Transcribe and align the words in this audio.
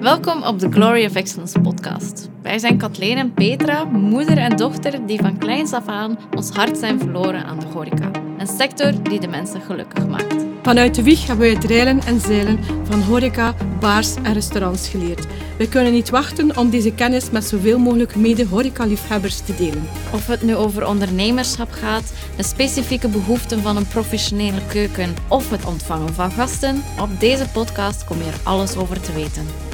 Welkom 0.00 0.42
op 0.42 0.58
de 0.58 0.70
Glory 0.70 1.04
of 1.04 1.14
Excellence 1.14 1.60
podcast. 1.60 2.28
Wij 2.42 2.58
zijn 2.58 2.78
Kathleen 2.78 3.16
en 3.16 3.34
Petra, 3.34 3.84
moeder 3.84 4.38
en 4.38 4.56
dochter 4.56 5.06
die 5.06 5.20
van 5.20 5.38
kleins 5.38 5.72
af 5.72 5.86
aan 5.86 6.18
ons 6.36 6.50
hart 6.50 6.78
zijn 6.78 6.98
verloren 6.98 7.44
aan 7.44 7.60
de 7.60 7.66
horeca. 7.66 8.10
Een 8.38 8.46
sector 8.46 9.02
die 9.02 9.20
de 9.20 9.28
mensen 9.28 9.60
gelukkig 9.60 10.06
maakt. 10.06 10.44
Vanuit 10.62 10.94
de 10.94 11.02
wieg 11.02 11.26
hebben 11.26 11.48
we 11.48 11.54
het 11.54 11.64
reilen 11.64 12.00
en 12.00 12.20
zeilen 12.20 12.58
van 12.84 13.02
horeca, 13.02 13.54
bars 13.80 14.14
en 14.14 14.32
restaurants 14.32 14.88
geleerd. 14.88 15.26
We 15.58 15.68
kunnen 15.68 15.92
niet 15.92 16.10
wachten 16.10 16.56
om 16.56 16.70
deze 16.70 16.94
kennis 16.94 17.30
met 17.30 17.44
zoveel 17.44 17.78
mogelijk 17.78 18.16
mede-horeca-liefhebbers 18.16 19.40
te 19.40 19.54
delen. 19.56 19.88
Of 20.12 20.26
het 20.26 20.42
nu 20.42 20.56
over 20.56 20.86
ondernemerschap 20.86 21.70
gaat, 21.70 22.12
de 22.36 22.42
specifieke 22.42 23.08
behoeften 23.08 23.62
van 23.62 23.76
een 23.76 23.88
professionele 23.88 24.60
keuken 24.68 25.14
of 25.28 25.50
het 25.50 25.64
ontvangen 25.64 26.14
van 26.14 26.30
gasten, 26.30 26.82
op 27.00 27.20
deze 27.20 27.48
podcast 27.48 28.04
kom 28.04 28.18
je 28.18 28.24
er 28.24 28.40
alles 28.42 28.76
over 28.76 29.00
te 29.00 29.12
weten. 29.12 29.69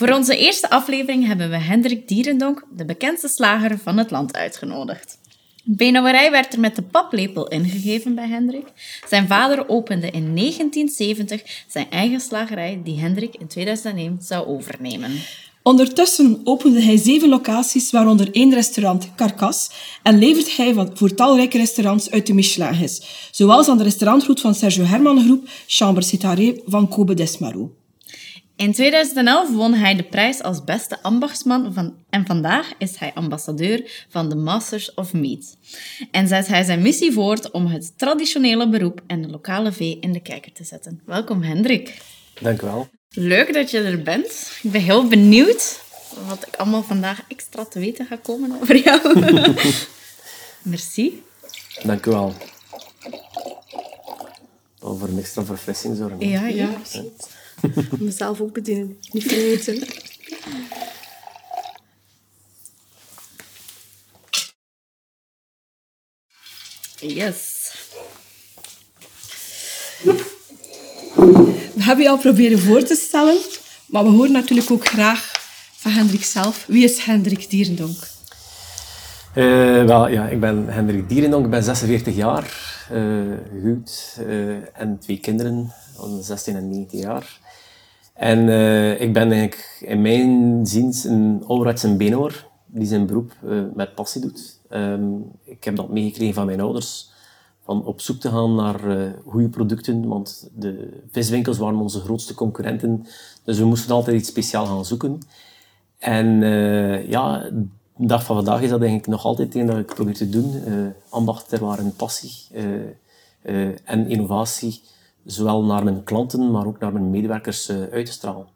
Voor 0.00 0.12
onze 0.14 0.36
eerste 0.36 0.70
aflevering 0.70 1.26
hebben 1.26 1.50
we 1.50 1.56
Hendrik 1.56 2.08
Dierendonk, 2.08 2.66
de 2.76 2.84
bekendste 2.84 3.28
slager 3.28 3.78
van 3.78 3.98
het 3.98 4.10
land, 4.10 4.36
uitgenodigd. 4.36 5.18
Benauwerij 5.64 6.30
werd 6.30 6.52
er 6.52 6.60
met 6.60 6.76
de 6.76 6.82
paplepel 6.82 7.48
ingegeven 7.48 8.14
bij 8.14 8.28
Hendrik. 8.28 8.66
Zijn 9.08 9.26
vader 9.26 9.68
opende 9.68 10.10
in 10.10 10.36
1970 10.36 11.42
zijn 11.68 11.90
eigen 11.90 12.20
slagerij, 12.20 12.80
die 12.84 13.00
Hendrik 13.00 13.34
in 13.34 13.46
2001 13.46 14.16
zou 14.20 14.46
overnemen. 14.46 15.10
Ondertussen 15.62 16.40
opende 16.44 16.82
hij 16.82 16.96
zeven 16.96 17.28
locaties, 17.28 17.90
waaronder 17.90 18.28
één 18.32 18.54
restaurant, 18.54 19.14
Carcas, 19.14 19.70
en 20.02 20.18
levert 20.18 20.56
hij 20.56 20.74
van- 20.74 20.90
voor 20.94 21.14
talrijke 21.14 21.58
restaurants 21.58 22.10
uit 22.10 22.26
de 22.26 22.34
Michelin-gids, 22.34 23.28
zoals 23.30 23.68
aan 23.68 23.78
de 23.78 23.84
restaurantroute 23.84 24.42
van 24.42 24.54
Sergio 24.54 24.84
Herman 24.84 25.24
Groep, 25.24 25.48
Chambre 25.66 26.04
Citaré 26.04 26.60
van 26.66 26.88
Kobe 26.88 27.14
Desmaro. 27.14 27.78
In 28.60 28.72
2011 28.72 29.50
won 29.50 29.74
hij 29.74 29.94
de 29.96 30.02
prijs 30.02 30.42
als 30.42 30.64
beste 30.64 31.02
ambachtsman 31.02 31.72
van, 31.72 31.94
en 32.10 32.26
vandaag 32.26 32.72
is 32.78 32.96
hij 32.96 33.10
ambassadeur 33.14 34.04
van 34.08 34.28
de 34.28 34.34
Masters 34.34 34.94
of 34.94 35.12
Meat. 35.12 35.56
En 36.10 36.28
zet 36.28 36.46
hij 36.46 36.62
zijn 36.62 36.82
missie 36.82 37.12
voort 37.12 37.50
om 37.50 37.66
het 37.66 37.98
traditionele 37.98 38.68
beroep 38.68 39.00
en 39.06 39.22
de 39.22 39.28
lokale 39.28 39.72
vee 39.72 39.98
in 40.00 40.12
de 40.12 40.20
kijker 40.20 40.52
te 40.52 40.64
zetten. 40.64 41.00
Welkom 41.04 41.42
Hendrik. 41.42 41.96
Dank 42.40 42.62
u 42.62 42.66
wel. 42.66 42.88
Leuk 43.08 43.54
dat 43.54 43.70
je 43.70 43.78
er 43.78 44.02
bent. 44.02 44.58
Ik 44.62 44.70
ben 44.70 44.80
heel 44.80 45.08
benieuwd 45.08 45.80
wat 46.26 46.46
ik 46.46 46.56
allemaal 46.56 46.82
vandaag 46.82 47.22
extra 47.28 47.64
te 47.64 47.78
weten 47.78 48.06
ga 48.06 48.16
komen 48.16 48.52
over 48.60 48.76
jou. 48.76 49.20
Merci. 50.62 51.22
Dank 51.82 52.06
u 52.06 52.10
wel. 52.10 52.34
Voor 54.78 55.08
een 55.08 55.18
extra 55.18 55.44
verfrissing 55.44 55.96
zorgen. 55.96 56.28
Ja, 56.28 56.46
ja. 56.46 56.68
Mezelf 57.98 58.40
ook 58.40 58.52
bedienen, 58.52 58.96
niet 59.12 59.22
vergeten. 59.22 59.86
Yes. 67.00 67.58
We 71.74 71.86
hebben 71.86 72.04
je 72.04 72.10
al 72.10 72.18
proberen 72.18 72.58
voor 72.58 72.82
te 72.82 72.94
stellen, 72.94 73.38
maar 73.86 74.04
we 74.04 74.10
horen 74.10 74.32
natuurlijk 74.32 74.70
ook 74.70 74.86
graag 74.86 75.32
van 75.76 75.90
Hendrik 75.90 76.24
zelf. 76.24 76.64
Wie 76.66 76.84
is 76.84 76.98
Hendrik 76.98 77.50
Dierendonk? 77.50 77.98
Eh, 79.34 79.84
wel, 79.84 80.08
ja, 80.08 80.28
ik 80.28 80.40
ben 80.40 80.68
Hendrik 80.68 81.08
Dierendonk, 81.08 81.44
ik 81.44 81.50
ben 81.50 81.62
46 81.62 82.16
jaar, 82.16 82.76
eh, 82.90 82.98
en 84.72 84.98
twee 85.00 85.20
kinderen 85.20 85.72
van 86.00 86.22
16 86.22 86.56
en 86.56 86.68
19 86.68 87.00
jaar. 87.00 87.40
En 88.20 88.48
eh, 88.48 89.00
ik 89.00 89.12
ben 89.12 89.32
eigenlijk 89.32 89.78
in 89.80 90.02
mijn 90.02 90.66
ziens 90.66 91.04
een 91.04 91.42
ouderwets 91.46 91.82
een 91.82 92.30
die 92.66 92.86
zijn 92.86 93.06
beroep 93.06 93.32
eh, 93.46 93.58
met 93.74 93.94
passie 93.94 94.20
doet. 94.20 94.58
Ehm, 94.68 95.02
ik 95.44 95.64
heb 95.64 95.76
dat 95.76 95.88
meegekregen 95.88 96.34
van 96.34 96.46
mijn 96.46 96.60
ouders, 96.60 97.10
van 97.64 97.84
op 97.84 98.00
zoek 98.00 98.20
te 98.20 98.28
gaan 98.28 98.54
naar 98.54 98.98
eh, 98.98 99.10
goede 99.26 99.48
producten, 99.48 100.08
want 100.08 100.50
de 100.54 101.00
viswinkels 101.10 101.58
waren 101.58 101.78
onze 101.78 102.00
grootste 102.00 102.34
concurrenten, 102.34 103.06
dus 103.44 103.58
we 103.58 103.64
moesten 103.64 103.94
altijd 103.94 104.16
iets 104.16 104.28
speciaals 104.28 104.68
gaan 104.68 104.84
zoeken. 104.84 105.18
En 105.98 106.40
ja, 107.08 107.38
de 107.96 108.06
dag 108.06 108.24
van 108.24 108.36
vandaag 108.36 108.62
is 108.62 108.70
dat 108.70 108.80
eigenlijk 108.80 109.10
nog 109.10 109.24
altijd 109.24 109.48
hetgeen 109.48 109.66
dat 109.66 109.78
ik 109.78 109.94
probeer 109.94 110.14
te 110.14 110.28
doen. 110.28 110.62
Ambacht, 111.08 111.48
terroir 111.48 111.78
en 111.78 111.96
passie 111.96 112.32
en 113.84 114.08
innovatie, 114.08 114.82
zowel 115.24 115.64
naar 115.64 115.84
mijn 115.84 116.04
klanten, 116.04 116.50
maar 116.50 116.66
ook 116.66 116.78
naar 116.78 116.92
mijn 116.92 117.10
medewerkers 117.10 117.68
eh, 117.68 117.76
uit 117.92 118.06
te 118.06 118.12
stralen. 118.12 118.46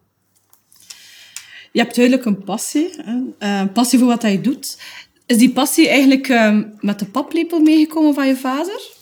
Je 1.72 1.80
hebt 1.80 1.94
duidelijk 1.94 2.24
een 2.24 2.44
passie? 2.44 3.02
Eh, 3.38 3.58
een 3.60 3.72
passie 3.72 3.98
voor 3.98 4.08
wat 4.08 4.22
je 4.22 4.40
doet. 4.40 4.78
Is 5.26 5.38
die 5.38 5.52
passie 5.52 5.88
eigenlijk 5.88 6.28
eh, 6.28 6.58
met 6.80 6.98
de 6.98 7.04
paplepel 7.04 7.60
meegekomen 7.60 8.14
van 8.14 8.26
je 8.26 8.36
vader? 8.36 8.92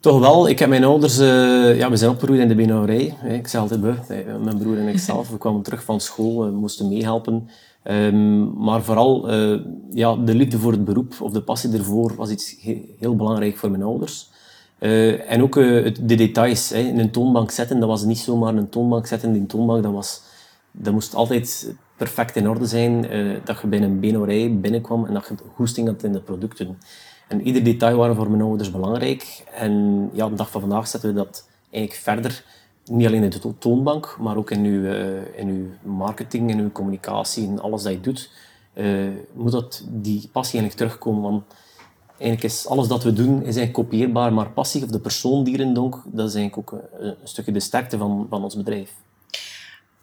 Toch 0.00 0.20
wel, 0.20 0.48
ik 0.48 0.58
heb 0.58 0.68
mijn 0.68 0.84
ouders, 0.84 1.18
eh, 1.18 1.76
ja, 1.78 1.90
we 1.90 1.96
zijn 1.96 2.10
opgegroeid 2.10 2.40
in 2.40 2.48
de 2.48 2.54
benauwerij. 2.54 3.16
Ik 3.28 3.46
zei 3.48 3.62
altijd 3.62 3.80
we, 3.80 3.94
mijn 4.42 4.58
broer 4.58 4.78
en 4.78 4.88
ik 4.88 4.98
zelf. 5.10 5.28
We 5.28 5.38
kwamen 5.38 5.62
terug 5.62 5.84
van 5.84 6.00
school, 6.00 6.44
we 6.44 6.50
moesten 6.50 6.88
meehelpen. 6.88 7.48
Ehm, 7.82 8.52
maar 8.64 8.82
vooral 8.82 9.30
ja, 9.90 10.16
de 10.16 10.34
liefde 10.34 10.58
voor 10.58 10.72
het 10.72 10.84
beroep, 10.84 11.14
of 11.20 11.32
de 11.32 11.42
passie 11.42 11.72
ervoor, 11.72 12.14
was 12.16 12.30
iets 12.30 12.56
he- 12.60 12.94
heel 12.98 13.16
belangrijk 13.16 13.56
voor 13.56 13.70
mijn 13.70 13.82
ouders. 13.82 14.30
Eh, 14.82 15.30
en 15.30 15.42
ook 15.42 15.56
eh, 15.56 15.94
de 16.00 16.14
details. 16.14 16.68
Hè. 16.70 16.78
In 16.78 16.98
een 16.98 17.10
toonbank 17.10 17.50
zetten, 17.50 17.80
dat 17.80 17.88
was 17.88 18.04
niet 18.04 18.18
zomaar 18.18 18.54
een 18.54 18.68
toonbank 18.68 19.06
zetten. 19.06 19.32
Die 19.32 19.46
toonbank, 19.46 19.82
dat, 19.82 19.92
was, 19.92 20.22
dat 20.70 20.92
moest 20.92 21.14
altijd 21.14 21.74
perfect 21.96 22.36
in 22.36 22.48
orde 22.48 22.66
zijn. 22.66 23.08
eh, 23.08 23.36
dat 23.44 23.60
je 23.60 23.66
bij 23.66 23.82
een 23.82 24.00
benauwerij 24.00 24.58
binnenkwam 24.60 25.06
en 25.06 25.14
dat 25.14 25.26
je 25.28 25.34
goesting 25.54 25.88
had 25.88 26.02
in 26.02 26.12
de 26.12 26.20
producten. 26.20 26.78
En 27.28 27.40
ieder 27.40 27.64
detail 27.64 27.96
waren 27.96 28.16
voor 28.16 28.30
mijn 28.30 28.42
ouders 28.42 28.70
belangrijk. 28.70 29.44
En 29.54 30.10
ja, 30.12 30.24
op 30.24 30.30
de 30.30 30.36
dag 30.36 30.50
van 30.50 30.60
vandaag 30.60 30.88
zetten 30.88 31.08
we 31.10 31.16
dat 31.16 31.48
eigenlijk 31.70 32.02
verder. 32.02 32.44
Niet 32.84 33.06
alleen 33.06 33.22
in 33.22 33.30
de 33.30 33.38
to- 33.38 33.54
toonbank, 33.58 34.16
maar 34.20 34.36
ook 34.36 34.50
in 34.50 34.64
uw, 34.64 34.84
in 35.36 35.48
uw 35.48 35.90
marketing, 35.92 36.50
in 36.50 36.58
uw 36.58 36.72
communicatie, 36.72 37.44
in 37.44 37.60
alles 37.60 37.82
dat 37.82 37.92
je 37.92 38.00
doet. 38.00 38.30
moet 39.32 39.52
dat, 39.52 39.84
die 39.88 40.28
passie 40.32 40.60
eigenlijk 40.60 40.74
terugkomen. 40.90 41.22
Want 41.22 41.42
eigenlijk 42.18 42.42
is 42.42 42.66
alles 42.66 42.88
dat 42.88 43.02
we 43.02 43.12
doen 43.12 43.36
is 43.36 43.42
eigenlijk 43.42 43.72
kopieerbaar, 43.72 44.32
maar 44.32 44.50
passie 44.50 44.82
of 44.82 44.90
de 44.90 45.00
persoon 45.00 45.44
Dierendonk, 45.44 46.02
dat 46.06 46.28
is 46.28 46.34
eigenlijk 46.34 46.72
ook 46.72 46.80
een, 46.98 47.06
een 47.08 47.16
stukje 47.28 47.52
de 47.52 47.60
sterkte 47.60 47.98
van, 47.98 48.26
van 48.30 48.42
ons 48.42 48.56
bedrijf. 48.56 48.90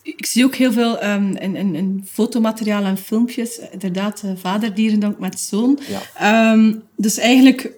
Ik 0.02 0.26
zie 0.26 0.46
ook 0.46 0.56
heel 0.56 0.72
veel 0.72 1.00
ehm, 1.00 1.36
in, 1.36 1.56
in, 1.56 1.76
in 1.76 2.06
fotomateriaal 2.12 2.84
en 2.84 2.98
filmpjes, 2.98 3.60
inderdaad, 3.72 4.22
eh, 4.26 4.32
vader 4.36 4.74
Dierendonk 4.74 5.20
met 5.20 5.40
zoon. 5.40 5.80
Ja. 5.88 6.02
Ehm, 6.16 6.74
dus 6.96 7.18
eigenlijk 7.18 7.72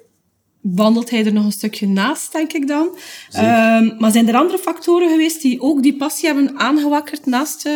wandelt 0.62 1.10
hij 1.10 1.26
er 1.26 1.34
nog 1.34 1.46
een 1.46 1.52
stukje 1.52 1.88
naast, 1.88 2.32
denk 2.32 2.54
ik 2.54 2.68
dan. 2.68 2.98
Ehm, 3.32 3.90
maar 3.98 4.12
zijn 4.12 4.28
er 4.28 4.36
andere 4.36 4.58
factoren 4.58 5.10
geweest 5.10 5.42
die 5.42 5.62
ook 5.62 5.84
die 5.84 5.98
passie 5.98 6.26
hebben 6.28 6.60
aangewakkerd 6.60 7.26
naast 7.26 7.66
eh, 7.66 7.74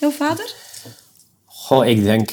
jouw 0.00 0.10
vader? 0.10 0.54
Goh, 1.44 1.86
ik 1.86 2.02
denk 2.02 2.30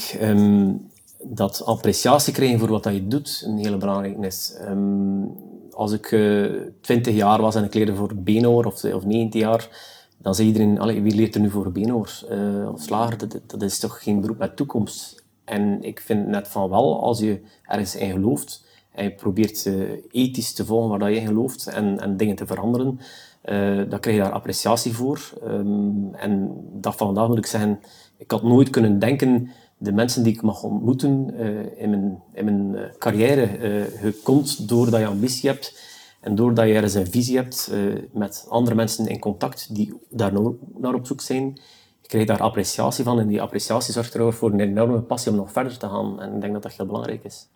dat 1.23 1.65
appreciatie 1.65 2.33
krijgen 2.33 2.59
voor 2.59 2.69
wat 2.69 2.83
dat 2.83 2.93
je 2.93 3.07
doet 3.07 3.43
een 3.45 3.57
hele 3.57 3.77
belangrijke 3.77 4.25
is. 4.25 4.53
Ehm, 4.59 5.25
als 5.71 5.91
ik 5.91 6.11
eh 6.11 6.45
20 6.81 7.15
jaar 7.15 7.41
was 7.41 7.55
en 7.55 7.63
ik 7.63 7.73
leerde 7.73 7.95
voor 7.95 8.15
beenhouwer 8.15 8.65
of, 8.65 8.83
of 8.83 9.05
19 9.05 9.39
jaar, 9.39 9.69
dan 10.17 10.35
zei 10.35 10.47
iedereen, 10.47 10.79
allee, 10.79 11.01
wie 11.01 11.15
leert 11.15 11.35
er 11.35 11.41
nu 11.41 11.49
voor 11.49 11.71
beenhouwer 11.71 12.23
eh, 12.29 12.73
of 12.73 12.81
slager? 12.81 13.17
Dat, 13.47 13.61
is 13.61 13.79
toch 13.79 14.03
geen 14.03 14.21
beroep 14.21 14.37
met 14.37 14.55
toekomst? 14.55 15.23
En 15.43 15.83
ik 15.83 15.99
vind 15.99 16.27
net 16.27 16.47
van 16.47 16.69
wel, 16.69 17.01
als 17.03 17.19
je 17.19 17.41
ergens 17.63 17.95
in 17.95 18.11
gelooft 18.11 18.65
en 18.91 19.03
je 19.03 19.11
probeert 19.11 19.65
eh, 19.65 19.73
ethisch 20.11 20.53
te 20.53 20.65
volgen 20.65 20.89
waar 20.89 20.99
dat 20.99 21.09
je 21.09 21.15
in 21.15 21.27
gelooft 21.27 21.67
en, 21.67 21.99
en 21.99 22.17
dingen 22.17 22.35
te 22.35 22.45
veranderen, 22.45 22.99
eh, 23.41 23.81
dan 23.89 23.99
krijg 23.99 24.17
je 24.17 24.23
daar 24.23 24.31
appreciatie 24.31 24.93
voor. 24.93 25.33
Ehm, 25.43 26.13
en 26.13 26.51
dat 26.73 26.95
van 26.95 27.07
vandaag 27.07 27.27
moet 27.27 27.37
ik 27.37 27.45
zeggen, 27.45 27.79
ik 28.17 28.31
had 28.31 28.43
nooit 28.43 28.69
kunnen 28.69 28.99
denken, 28.99 29.49
de 29.83 29.91
mensen 29.91 30.23
die 30.23 30.33
ik 30.33 30.41
mag 30.41 30.63
ontmoeten 30.63 31.33
eh, 31.37 31.81
in 31.81 31.89
mijn, 31.89 32.23
in 32.33 32.45
mijn 32.45 32.75
eh, 32.75 32.97
carrière, 32.97 33.45
eh, 33.45 34.03
je 34.03 34.19
komt 34.23 34.67
doordat 34.69 34.99
je 34.99 35.05
ambitie 35.05 35.49
hebt 35.49 35.91
en 36.19 36.35
doordat 36.35 36.67
je 36.67 36.73
ergens 36.73 36.93
een 36.93 37.11
visie 37.11 37.37
hebt 37.37 37.69
eh, 37.71 37.79
met 38.11 38.45
andere 38.49 38.75
mensen 38.75 39.07
in 39.07 39.19
contact 39.19 39.75
die 39.75 39.93
daar 40.09 40.31
naar 40.77 40.93
op 40.93 41.07
zoek 41.07 41.21
zijn, 41.21 41.59
je 42.01 42.07
krijgt 42.07 42.27
daar 42.27 42.41
appreciatie 42.41 43.03
van 43.03 43.19
en 43.19 43.27
die 43.27 43.41
appreciatie 43.41 43.93
zorgt 43.93 44.13
er 44.13 44.33
voor 44.33 44.51
een 44.51 44.59
enorme 44.59 45.01
passie 45.01 45.31
om 45.31 45.37
nog 45.37 45.51
verder 45.51 45.77
te 45.77 45.87
gaan. 45.87 46.21
En 46.21 46.35
ik 46.35 46.41
denk 46.41 46.53
dat 46.53 46.63
dat 46.63 46.73
heel 46.73 46.85
belangrijk 46.85 47.23
is. 47.23 47.47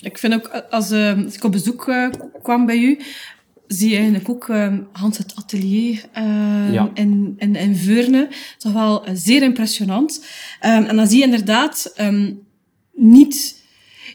Ik 0.00 0.18
vind 0.18 0.34
ook, 0.34 0.46
eh, 0.46 0.60
als, 0.70 0.90
eh, 0.90 1.18
ik 1.18 1.44
op 1.44 1.52
bezoek 1.52 1.88
eh, 1.88 2.08
kwam 2.42 2.66
bij 2.66 2.78
u, 2.78 3.00
zie 3.72 3.88
je 3.90 3.96
eigenlijk 3.96 4.28
ook 4.28 4.48
eh, 4.48 4.74
Hans 4.92 5.18
het 5.18 5.32
atelier 5.36 6.04
eh, 6.12 6.72
Ja. 6.72 6.90
in, 6.94 7.34
in, 7.38 7.56
in 7.56 7.76
Veurne. 7.76 8.28
Toch 8.58 8.72
wel 8.72 9.04
eh, 9.04 9.12
zeer 9.16 9.42
impressionant. 9.42 10.24
Ehm, 10.60 10.82
en 10.82 10.96
dan 10.96 11.06
zie 11.06 11.18
je 11.18 11.24
inderdaad 11.24 11.92
ehm, 11.94 12.32
niet 12.92 13.58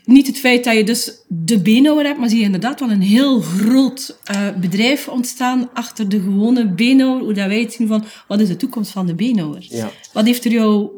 niet 0.06 0.28
het 0.28 0.38
feit 0.38 0.64
dat 0.64 0.76
je 0.76 0.84
dus 0.84 1.12
de 1.28 1.60
beenhouwer 1.62 2.06
hebt, 2.06 2.20
maar 2.20 2.30
zie 2.30 2.40
je 2.40 2.44
inderdaad 2.44 2.80
wel 2.80 2.92
een 2.92 3.02
heel 3.02 3.42
groot 3.42 4.20
uh, 4.32 4.56
bedrijf 4.60 5.08
ontstaan 5.08 5.70
achter 5.74 6.10
de 6.10 6.20
gewone 6.22 6.68
beenhouwer. 6.74 7.24
Hoe 7.24 7.34
dat 7.34 7.48
wij 7.48 7.60
het 7.60 7.74
zien 7.74 7.88
van, 7.88 8.04
wat 8.28 8.40
is 8.40 8.48
de 8.48 8.56
toekomst 8.56 8.92
van 8.92 9.06
de 9.06 9.16
beenhouwer? 9.16 9.66
Ja. 9.70 9.92
Wat 10.14 10.26
heeft 10.26 10.46
er 10.46 10.52
jou 10.52 10.90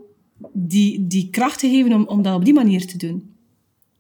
die, 0.53 1.07
die 1.07 1.29
kracht 1.29 1.59
gegeven 1.59 1.93
om, 1.93 2.05
om 2.07 2.21
dat 2.21 2.35
op 2.35 2.45
die 2.45 2.53
manier 2.53 2.87
te 2.87 2.97
doen? 2.97 3.35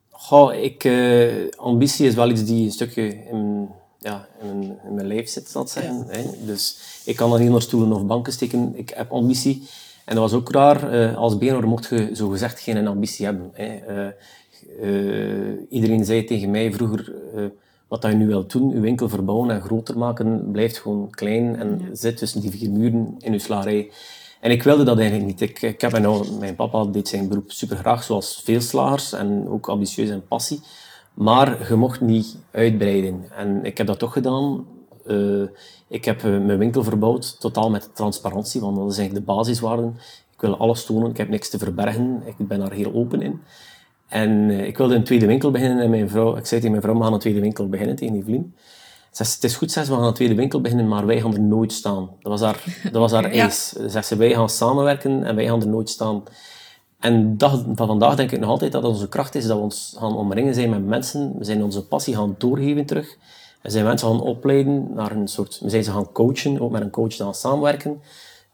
Goh, 0.09 0.63
ik, 0.63 0.83
uh, 0.83 1.33
ambitie 1.55 2.07
is 2.07 2.15
wel 2.15 2.29
iets 2.29 2.45
die 2.45 2.65
een 2.65 2.71
stukje 2.71 3.25
in, 3.31 3.67
ja, 4.07 4.27
in, 4.41 4.59
mijn, 4.59 4.79
in 4.87 4.93
mijn 4.93 5.07
lijf 5.07 5.29
zit, 5.29 5.49
zeggen. 5.65 6.05
Hè? 6.07 6.23
Dus 6.45 6.77
ik 7.05 7.15
kan 7.15 7.29
dan 7.29 7.39
niet 7.39 7.49
naar 7.49 7.61
stoelen 7.61 7.91
of 7.91 8.05
banken 8.05 8.33
steken. 8.33 8.71
Ik 8.75 8.89
heb 8.95 9.11
ambitie. 9.11 9.67
En 10.05 10.15
dat 10.15 10.23
was 10.29 10.39
ook 10.39 10.51
raar. 10.51 10.93
Uh, 10.93 11.17
als 11.17 11.37
beenhouwer 11.37 11.69
mocht 11.69 11.89
je 11.89 12.09
zogezegd 12.13 12.59
geen 12.59 12.87
ambitie 12.87 13.25
hebben. 13.25 13.51
Hè? 13.53 13.79
Uh, 14.81 15.51
iedereen 15.69 16.05
zei 16.05 16.23
tegen 16.23 16.51
mij 16.51 16.71
vroeger, 16.71 17.13
wat 17.87 18.01
dat 18.01 18.11
je 18.11 18.17
nu 18.17 18.27
wilt 18.27 18.51
doen, 18.51 18.69
je 18.69 18.79
winkel 18.79 19.09
verbouwen 19.09 19.51
en 19.51 19.61
groter 19.61 19.97
maken, 19.97 20.51
blijft 20.51 20.77
gewoon 20.77 21.09
klein 21.09 21.55
en 21.55 21.81
ja. 21.81 21.95
zit 21.95 22.17
tussen 22.17 22.41
die 22.41 22.51
vier 22.51 22.71
muren 22.71 23.15
in 23.19 23.31
je 23.31 23.39
slagerij. 23.39 23.91
En 24.39 24.51
ik 24.51 24.63
wilde 24.63 24.83
dat 24.83 24.97
eigenlijk 24.97 25.27
niet. 25.27 25.41
Ik, 25.41 25.61
ik 25.61 25.81
heb 25.81 25.99
nou, 25.99 26.37
mijn 26.39 26.55
papa 26.55 26.85
deed 26.85 27.07
zijn 27.07 27.27
beroep 27.27 27.51
super 27.51 27.77
graag, 27.77 28.03
zoals 28.03 28.41
veel 28.43 28.61
slagers, 28.61 29.13
en 29.13 29.47
ook 29.49 29.69
ambitieus 29.69 30.09
en 30.09 30.27
passie. 30.27 30.61
Maar 31.17 31.67
je 31.69 31.75
mocht 31.75 32.01
niet 32.01 32.37
uitbreiden. 32.51 33.23
En 33.35 33.65
ik 33.65 33.77
heb 33.77 33.87
dat 33.87 33.99
toch 33.99 34.13
gedaan. 34.13 34.65
Uh, 35.05 35.47
ik 35.87 36.05
heb 36.05 36.23
uh, 36.23 36.45
mijn 36.45 36.57
winkel 36.57 36.83
verbouwd, 36.83 37.39
totaal 37.39 37.69
met 37.69 37.89
transparantie, 37.95 38.61
want 38.61 38.75
dat 38.75 38.91
is 38.91 38.97
eigenlijk 38.97 39.27
de 39.27 39.33
basiswaarden. 39.33 39.97
Ik 40.33 40.41
wil 40.41 40.57
alles 40.57 40.85
tonen, 40.85 41.09
ik 41.09 41.17
heb 41.17 41.29
niks 41.29 41.49
te 41.49 41.57
verbergen, 41.57 42.21
ik 42.25 42.47
ben 42.47 42.59
daar 42.59 42.71
heel 42.71 42.93
open 42.93 43.21
in. 43.21 43.41
En 44.07 44.29
uh, 44.29 44.67
ik 44.67 44.77
wilde 44.77 44.95
een 44.95 45.03
tweede 45.03 45.25
winkel 45.25 45.51
beginnen 45.51 45.79
en 45.79 45.89
mijn 45.89 46.09
vrouw, 46.09 46.35
ik 46.35 46.45
zei 46.45 46.61
tegen 46.61 46.71
mijn 46.71 46.81
vrouw, 46.81 46.97
we 46.97 47.03
gaan 47.03 47.13
een 47.13 47.19
tweede 47.19 47.39
winkel 47.39 47.69
beginnen, 47.69 47.95
tegen 47.95 48.15
Evelien. 48.15 48.55
Zegt, 49.11 49.33
het 49.33 49.43
is 49.43 49.55
goed, 49.55 49.71
zegt, 49.71 49.87
we 49.87 49.93
gaan 49.93 50.03
een 50.03 50.13
tweede 50.13 50.35
winkel 50.35 50.61
beginnen, 50.61 50.87
maar 50.87 51.05
wij 51.05 51.21
gaan 51.21 51.33
er 51.33 51.41
nooit 51.41 51.73
staan. 51.73 52.09
Dat 52.19 52.31
was 52.31 52.41
haar, 52.41 52.63
dat 52.83 53.01
was 53.01 53.11
haar 53.11 53.31
eis. 53.31 53.69
Ze, 53.69 54.15
wij 54.17 54.33
gaan 54.33 54.49
samenwerken 54.49 55.23
en 55.23 55.35
wij 55.35 55.45
gaan 55.45 55.61
er 55.61 55.67
nooit 55.67 55.89
staan. 55.89 56.23
En 56.99 57.37
dag, 57.37 57.63
van 57.75 57.87
vandaag 57.87 58.15
denk 58.15 58.31
ik 58.31 58.39
nog 58.39 58.49
altijd 58.49 58.71
dat 58.71 58.83
onze 58.83 59.09
kracht 59.09 59.35
is 59.35 59.45
dat 59.45 59.57
we 59.57 59.63
ons 59.63 59.95
gaan 59.97 60.15
omringen 60.15 60.53
zijn 60.53 60.69
met 60.69 60.85
mensen. 60.85 61.35
We 61.37 61.43
zijn 61.43 61.63
onze 61.63 61.85
passie 61.85 62.15
gaan 62.15 62.35
doorgeven 62.37 62.85
terug. 62.85 63.17
We 63.61 63.69
zijn 63.69 63.85
mensen 63.85 64.07
gaan 64.07 64.21
opleiden 64.21 64.93
naar 64.93 65.11
een 65.11 65.27
soort... 65.27 65.59
We 65.63 65.69
zijn 65.69 65.83
ze 65.83 65.91
gaan 65.91 66.11
coachen, 66.11 66.59
ook 66.59 66.71
met 66.71 66.81
een 66.81 66.89
coach 66.89 67.15
gaan 67.15 67.35
samenwerken. 67.35 68.01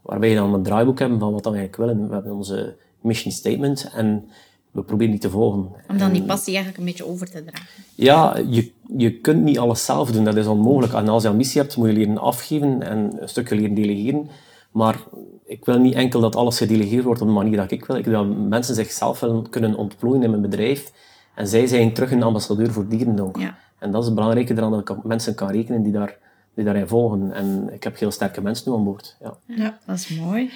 Waarbij 0.01 0.29
je 0.29 0.35
dan 0.35 0.53
een 0.53 0.63
draaiboek 0.63 0.99
hebben 0.99 1.19
van 1.19 1.31
wat 1.31 1.45
we 1.45 1.57
eigenlijk 1.57 1.77
willen. 1.77 2.07
We 2.07 2.13
hebben 2.13 2.33
onze 2.33 2.75
mission 3.01 3.33
statement 3.33 3.89
en 3.93 4.29
we 4.71 4.83
proberen 4.83 5.11
die 5.11 5.21
te 5.21 5.29
volgen. 5.29 5.69
Om 5.89 5.97
dan 5.97 6.11
die 6.11 6.23
passie 6.23 6.55
eigenlijk 6.55 6.77
een 6.77 6.85
beetje 6.85 7.07
over 7.07 7.31
te 7.31 7.43
dragen. 7.43 7.67
Ja, 7.95 8.37
je, 8.49 8.71
je 8.97 9.19
kunt 9.19 9.43
niet 9.43 9.59
alles 9.59 9.85
zelf 9.85 10.11
doen. 10.11 10.23
Dat 10.23 10.35
is 10.35 10.45
onmogelijk. 10.45 10.93
En 10.93 11.07
als 11.07 11.23
je 11.23 11.29
ambitie 11.29 11.61
hebt, 11.61 11.77
moet 11.77 11.87
je 11.87 11.93
leren 11.93 12.17
afgeven 12.17 12.81
en 12.81 13.21
een 13.21 13.29
stukje 13.29 13.55
leren 13.55 13.73
delegeren. 13.73 14.29
Maar 14.71 15.03
ik 15.53 15.65
wil 15.65 15.79
niet 15.79 15.93
enkel 15.93 16.19
dat 16.19 16.35
alles 16.35 16.57
gedelegeerd 16.57 17.03
wordt 17.03 17.21
op 17.21 17.27
de 17.27 17.33
manier 17.33 17.57
dat 17.57 17.71
ik 17.71 17.85
wil. 17.85 17.95
Ik 17.95 18.05
wil 18.05 18.27
dat 18.27 18.37
mensen 18.37 18.75
zichzelf 18.75 19.25
kunnen 19.49 19.75
ontplooien 19.75 20.23
in 20.23 20.29
mijn 20.29 20.41
bedrijf. 20.41 20.91
En 21.35 21.47
zij 21.47 21.67
zijn 21.67 21.93
terug 21.93 22.11
een 22.11 22.23
ambassadeur 22.23 22.71
voor 22.71 22.87
dierendonk. 22.87 23.37
Ja. 23.37 23.57
En 23.79 23.91
dat 23.91 23.99
is 24.01 24.05
het 24.05 24.15
belangrijke 24.15 24.53
eraan 24.53 24.71
dat 24.71 24.79
ik 24.79 24.89
op 24.89 25.03
mensen 25.03 25.35
kan 25.35 25.49
rekenen 25.49 25.83
die, 25.83 25.91
daar, 25.91 26.17
die 26.55 26.65
daarin 26.65 26.87
volgen. 26.87 27.31
En 27.33 27.69
ik 27.73 27.83
heb 27.83 27.99
heel 27.99 28.11
sterke 28.11 28.41
mensen 28.41 28.71
nu 28.71 28.77
aan 28.77 28.83
boord. 28.83 29.15
Ja, 29.21 29.37
ja 29.47 29.79
dat 29.85 29.95
is 29.95 30.07
mooi. 30.07 30.51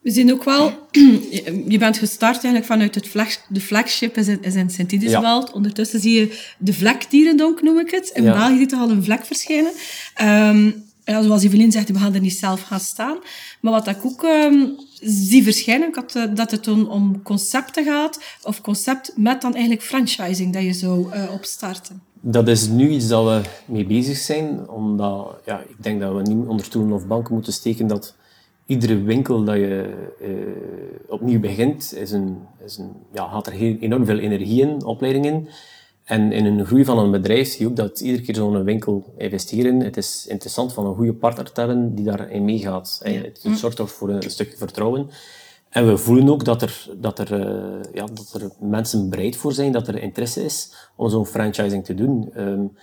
We 0.00 0.10
zien 0.10 0.32
ook 0.32 0.44
wel, 0.44 0.72
je 1.74 1.78
bent 1.78 1.98
gestart 1.98 2.34
eigenlijk 2.34 2.64
vanuit 2.64 2.94
het 2.94 3.08
flag, 3.08 3.28
de 3.48 3.60
flagship 3.60 4.16
is 4.16 4.28
in, 4.28 4.42
is 4.42 4.54
in 4.54 4.70
Sint-Idiswald. 4.70 5.48
Ja. 5.48 5.54
Ondertussen 5.54 6.00
zie 6.00 6.20
je 6.20 6.40
de 6.58 6.72
vlekdierendonk, 6.72 7.62
noem 7.62 7.78
ik 7.78 7.90
het. 7.90 8.08
In 8.08 8.22
ja. 8.22 8.32
België 8.32 8.58
ziet 8.58 8.72
er 8.72 8.78
al 8.78 8.90
een 8.90 9.04
vlek 9.04 9.24
verschijnen. 9.24 9.72
Um, 10.22 10.84
ja, 11.04 11.22
zoals 11.22 11.42
Evelien 11.42 11.72
zegt, 11.72 11.88
we 11.88 11.98
gaan 11.98 12.14
er 12.14 12.20
niet 12.20 12.38
zelf 12.38 12.62
gaan 12.62 12.80
staan. 12.80 13.18
Maar 13.60 13.72
wat 13.72 13.88
ik 13.88 14.04
ook 14.04 14.22
um, 14.22 14.76
zie 15.00 15.42
verschijnen, 15.42 15.92
dat, 15.92 16.36
dat 16.36 16.50
het 16.50 16.68
om 16.68 17.22
concepten 17.22 17.84
gaat, 17.84 18.20
of 18.42 18.60
concept 18.60 19.12
met 19.16 19.42
dan 19.42 19.52
eigenlijk 19.52 19.82
franchising 19.82 20.52
dat 20.52 20.62
je 20.62 20.72
zou 20.72 21.14
uh, 21.14 21.32
opstarten. 21.32 22.02
Dat 22.20 22.48
is 22.48 22.68
nu 22.68 22.88
iets 22.88 23.08
dat 23.08 23.24
we 23.24 23.40
mee 23.66 23.86
bezig 23.86 24.16
zijn, 24.16 24.68
omdat 24.68 25.36
ja, 25.44 25.60
ik 25.60 25.82
denk 25.82 26.00
dat 26.00 26.14
we 26.14 26.22
niet 26.22 26.46
onder 26.46 26.64
stoelen 26.64 26.92
of 26.92 27.06
banken 27.06 27.34
moeten 27.34 27.52
steken 27.52 27.86
dat 27.86 28.14
iedere 28.66 29.02
winkel 29.02 29.44
dat 29.44 29.54
je 29.54 29.94
uh, 30.22 30.28
opnieuw 31.08 31.40
begint, 31.40 31.94
is 31.94 32.10
een, 32.10 32.36
is 32.64 32.78
een, 32.78 32.92
ja, 33.12 33.28
gaat 33.28 33.46
er 33.46 33.52
heel, 33.52 33.76
enorm 33.80 34.04
veel 34.04 34.18
energie 34.18 34.60
in, 34.60 34.84
opleiding 34.84 35.26
in. 35.26 35.48
En 36.04 36.32
in 36.32 36.44
een 36.44 36.66
groei 36.66 36.84
van 36.84 36.98
een 36.98 37.10
bedrijf 37.10 37.48
zie 37.48 37.60
je 37.60 37.66
ook 37.66 37.76
dat 37.76 38.00
iedere 38.00 38.22
keer 38.22 38.34
zo'n 38.34 38.64
winkel 38.64 39.14
investeren. 39.16 39.80
Het 39.80 39.96
is 39.96 40.26
interessant 40.26 40.72
van 40.72 40.86
een 40.86 40.94
goede 40.94 41.14
partner 41.14 41.52
te 41.52 41.60
hebben 41.60 41.94
die 41.94 42.04
daarin 42.04 42.44
meegaat. 42.44 43.00
Ja. 43.04 43.10
Het 43.10 43.46
zorgt 43.54 43.76
toch 43.76 43.90
voor 43.90 44.08
een, 44.08 44.30
stukje 44.30 44.56
vertrouwen. 44.56 45.10
En 45.68 45.86
we 45.86 45.96
voelen 45.96 46.28
ook 46.28 46.44
dat 46.44 46.62
er, 46.62 46.88
dat, 46.96 47.18
er, 47.18 47.32
uh, 47.32 47.80
ja, 47.92 48.06
dat 48.06 48.42
er 48.42 48.50
mensen 48.60 49.10
bereid 49.10 49.36
voor 49.36 49.52
zijn, 49.52 49.72
dat 49.72 49.88
er 49.88 50.02
interesse 50.02 50.44
is 50.44 50.72
om 50.96 51.10
zo'n 51.10 51.26
franchising 51.26 51.84
te 51.84 51.94
doen. 51.94 52.30
Um, 52.36 52.76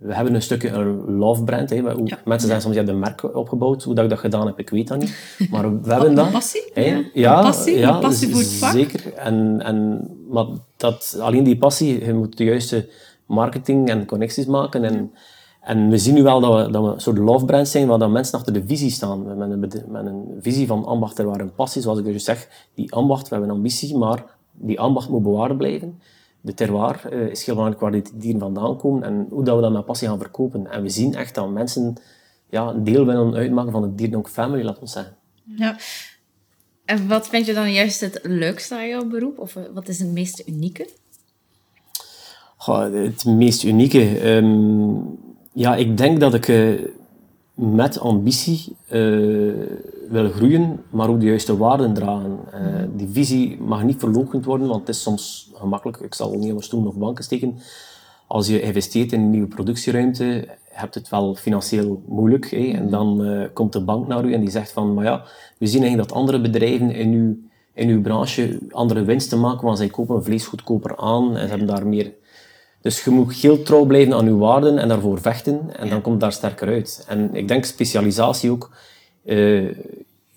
we 0.00 0.14
hebben 0.14 0.34
een 0.34 0.42
stukje 0.42 0.68
een 0.68 1.16
love 1.16 1.44
brand. 1.44 1.70
Hè. 1.70 1.76
Ja. 1.76 2.18
Mensen 2.24 2.48
zeggen 2.48 2.60
soms, 2.60 2.74
je 2.74 2.80
hebt 2.80 2.88
een 2.88 2.98
merk 2.98 3.36
opgebouwd. 3.36 3.82
Hoe 3.82 3.94
dat 3.94 4.04
ik 4.04 4.10
dat 4.10 4.18
gedaan 4.18 4.46
heb, 4.46 4.58
ik 4.58 4.70
weet 4.70 4.88
dat 4.88 4.98
niet. 4.98 5.36
Maar 5.50 5.82
we 5.82 5.90
hebben 5.92 6.14
dat. 6.14 6.30
passie? 6.30 6.70
Hè. 6.74 6.82
Ja, 6.82 7.02
ja, 7.12 7.42
passie, 7.42 7.78
ja, 7.78 7.98
passie 7.98 8.30
voor 8.30 8.40
het 8.40 8.52
vak. 8.52 8.72
Zeker. 8.72 9.14
En, 9.14 9.62
en, 9.62 10.08
maar 10.30 10.46
dat, 10.76 11.16
alleen 11.20 11.44
die 11.44 11.58
passie, 11.58 12.04
je 12.04 12.14
moet 12.14 12.36
de 12.36 12.44
juiste 12.44 12.88
marketing 13.26 13.88
en 13.88 14.06
connecties 14.06 14.46
maken. 14.46 14.84
En, 14.84 15.12
en 15.60 15.88
we 15.88 15.98
zien 15.98 16.14
nu 16.14 16.22
wel 16.22 16.40
dat 16.40 16.66
we, 16.66 16.72
dat 16.72 16.84
we 16.84 16.92
een 16.92 17.00
soort 17.00 17.18
love 17.18 17.44
brand 17.44 17.68
zijn, 17.68 17.86
waar 17.86 17.98
dan 17.98 18.12
mensen 18.12 18.38
achter 18.38 18.52
de 18.52 18.66
visie 18.66 18.90
staan. 18.90 19.38
Met 19.38 19.50
een, 19.50 19.60
met 19.88 20.06
een 20.06 20.24
visie 20.40 20.66
van 20.66 20.84
ambacht 20.84 21.18
er 21.18 21.26
waar 21.26 21.40
een 21.40 21.54
passie, 21.54 21.82
zoals 21.82 21.98
ik 21.98 22.04
dus 22.04 22.24
zeg. 22.24 22.48
Die 22.74 22.92
ambacht, 22.92 23.22
we 23.22 23.34
hebben 23.34 23.50
een 23.50 23.56
ambitie, 23.56 23.96
maar 23.96 24.24
die 24.52 24.80
ambacht 24.80 25.08
moet 25.08 25.22
bewaard 25.22 25.56
blijven 25.56 26.00
de 26.40 26.54
terroir 26.54 27.00
uh, 27.12 27.30
is 27.30 27.44
heel 27.44 27.54
belangrijk 27.54 27.82
waar 27.82 28.02
die 28.02 28.18
dieren 28.20 28.40
vandaan 28.40 28.76
komen 28.76 29.02
en 29.02 29.26
hoe 29.30 29.44
dat 29.44 29.56
we 29.56 29.62
dat 29.62 29.72
met 29.72 29.84
passie 29.84 30.08
gaan 30.08 30.18
verkopen. 30.18 30.70
En 30.70 30.82
we 30.82 30.88
zien 30.88 31.14
echt 31.14 31.34
dat 31.34 31.50
mensen 31.50 31.96
ja, 32.50 32.68
een 32.68 32.84
deel 32.84 33.06
willen 33.06 33.34
uitmaken 33.34 33.72
van 33.72 33.82
de 33.82 33.94
Dierdonk 33.94 34.28
family, 34.28 34.64
laat 34.64 34.78
ons 34.78 34.92
zeggen. 34.92 35.16
Ja. 35.44 35.76
En 36.84 37.08
wat 37.08 37.28
vind 37.28 37.46
je 37.46 37.54
dan 37.54 37.72
juist 37.72 38.00
het 38.00 38.20
leukste 38.22 38.74
aan 38.74 38.88
jouw 38.88 39.04
beroep? 39.04 39.38
Of 39.38 39.56
wat 39.74 39.88
is 39.88 39.98
het 39.98 40.12
meest 40.12 40.42
unieke? 40.46 40.88
Goh, 42.56 42.92
het 42.92 43.24
meest 43.24 43.62
unieke? 43.62 44.34
Um, 44.34 45.18
ja, 45.52 45.76
ik 45.76 45.96
denk 45.96 46.20
dat 46.20 46.34
ik 46.34 46.48
uh, 46.48 46.80
met 47.54 47.98
ambitie 47.98 48.76
uh, 48.90 49.62
wil 50.10 50.30
groeien, 50.30 50.82
maar 50.90 51.08
ook 51.08 51.20
de 51.20 51.26
juiste 51.26 51.56
waarden 51.56 51.94
dragen. 51.94 52.38
Uh, 52.54 52.82
die 52.96 53.08
visie 53.12 53.60
mag 53.60 53.82
niet 53.82 53.98
verloochend 53.98 54.44
worden, 54.44 54.68
want 54.68 54.80
het 54.80 54.88
is 54.88 55.02
soms 55.02 55.50
gemakkelijk. 55.54 56.00
Ik 56.00 56.14
zal 56.14 56.34
niet 56.34 56.48
onder 56.48 56.64
stoelen 56.64 56.88
of 56.88 56.96
banken 56.96 57.24
steken. 57.24 57.58
Als 58.26 58.46
je 58.46 58.60
investeert 58.60 59.12
in 59.12 59.20
een 59.20 59.30
nieuwe 59.30 59.46
productieruimte, 59.46 60.48
hebt 60.70 60.94
het 60.94 61.08
wel 61.08 61.34
financieel 61.34 62.02
moeilijk. 62.06 62.50
Hè? 62.50 62.72
En 62.72 62.90
dan 62.90 63.24
uh, 63.24 63.46
komt 63.52 63.72
de 63.72 63.80
bank 63.80 64.06
naar 64.06 64.24
u 64.24 64.32
en 64.32 64.40
die 64.40 64.50
zegt 64.50 64.72
van, 64.72 64.94
maar 64.94 65.04
ja, 65.04 65.24
we 65.58 65.66
zien 65.66 65.80
eigenlijk 65.80 66.08
dat 66.08 66.18
andere 66.18 66.40
bedrijven 66.40 66.90
in 66.90 67.12
uw, 67.12 67.36
in 67.74 67.88
uw 67.88 68.00
branche 68.00 68.58
andere 68.70 69.04
winsten 69.04 69.40
maken, 69.40 69.64
want 69.64 69.78
zij 69.78 69.88
kopen 69.88 70.24
vlees 70.24 70.46
goedkoper 70.46 70.96
aan 70.96 71.36
en 71.36 71.42
ze 71.42 71.48
hebben 71.48 71.66
daar 71.66 71.86
meer 71.86 72.12
dus 72.80 73.04
je 73.04 73.10
moet 73.10 73.34
heel 73.34 73.62
trouw 73.62 73.84
blijven 73.84 74.14
aan 74.14 74.24
je 74.24 74.36
waarden 74.36 74.78
en 74.78 74.88
daarvoor 74.88 75.20
vechten. 75.20 75.76
En 75.76 75.88
dan 75.88 76.00
komt 76.00 76.14
het 76.14 76.20
daar 76.20 76.32
sterker 76.32 76.68
uit. 76.68 77.04
En 77.08 77.34
ik 77.34 77.48
denk 77.48 77.64
specialisatie 77.64 78.50
ook. 78.50 78.70
Uh, 79.24 79.70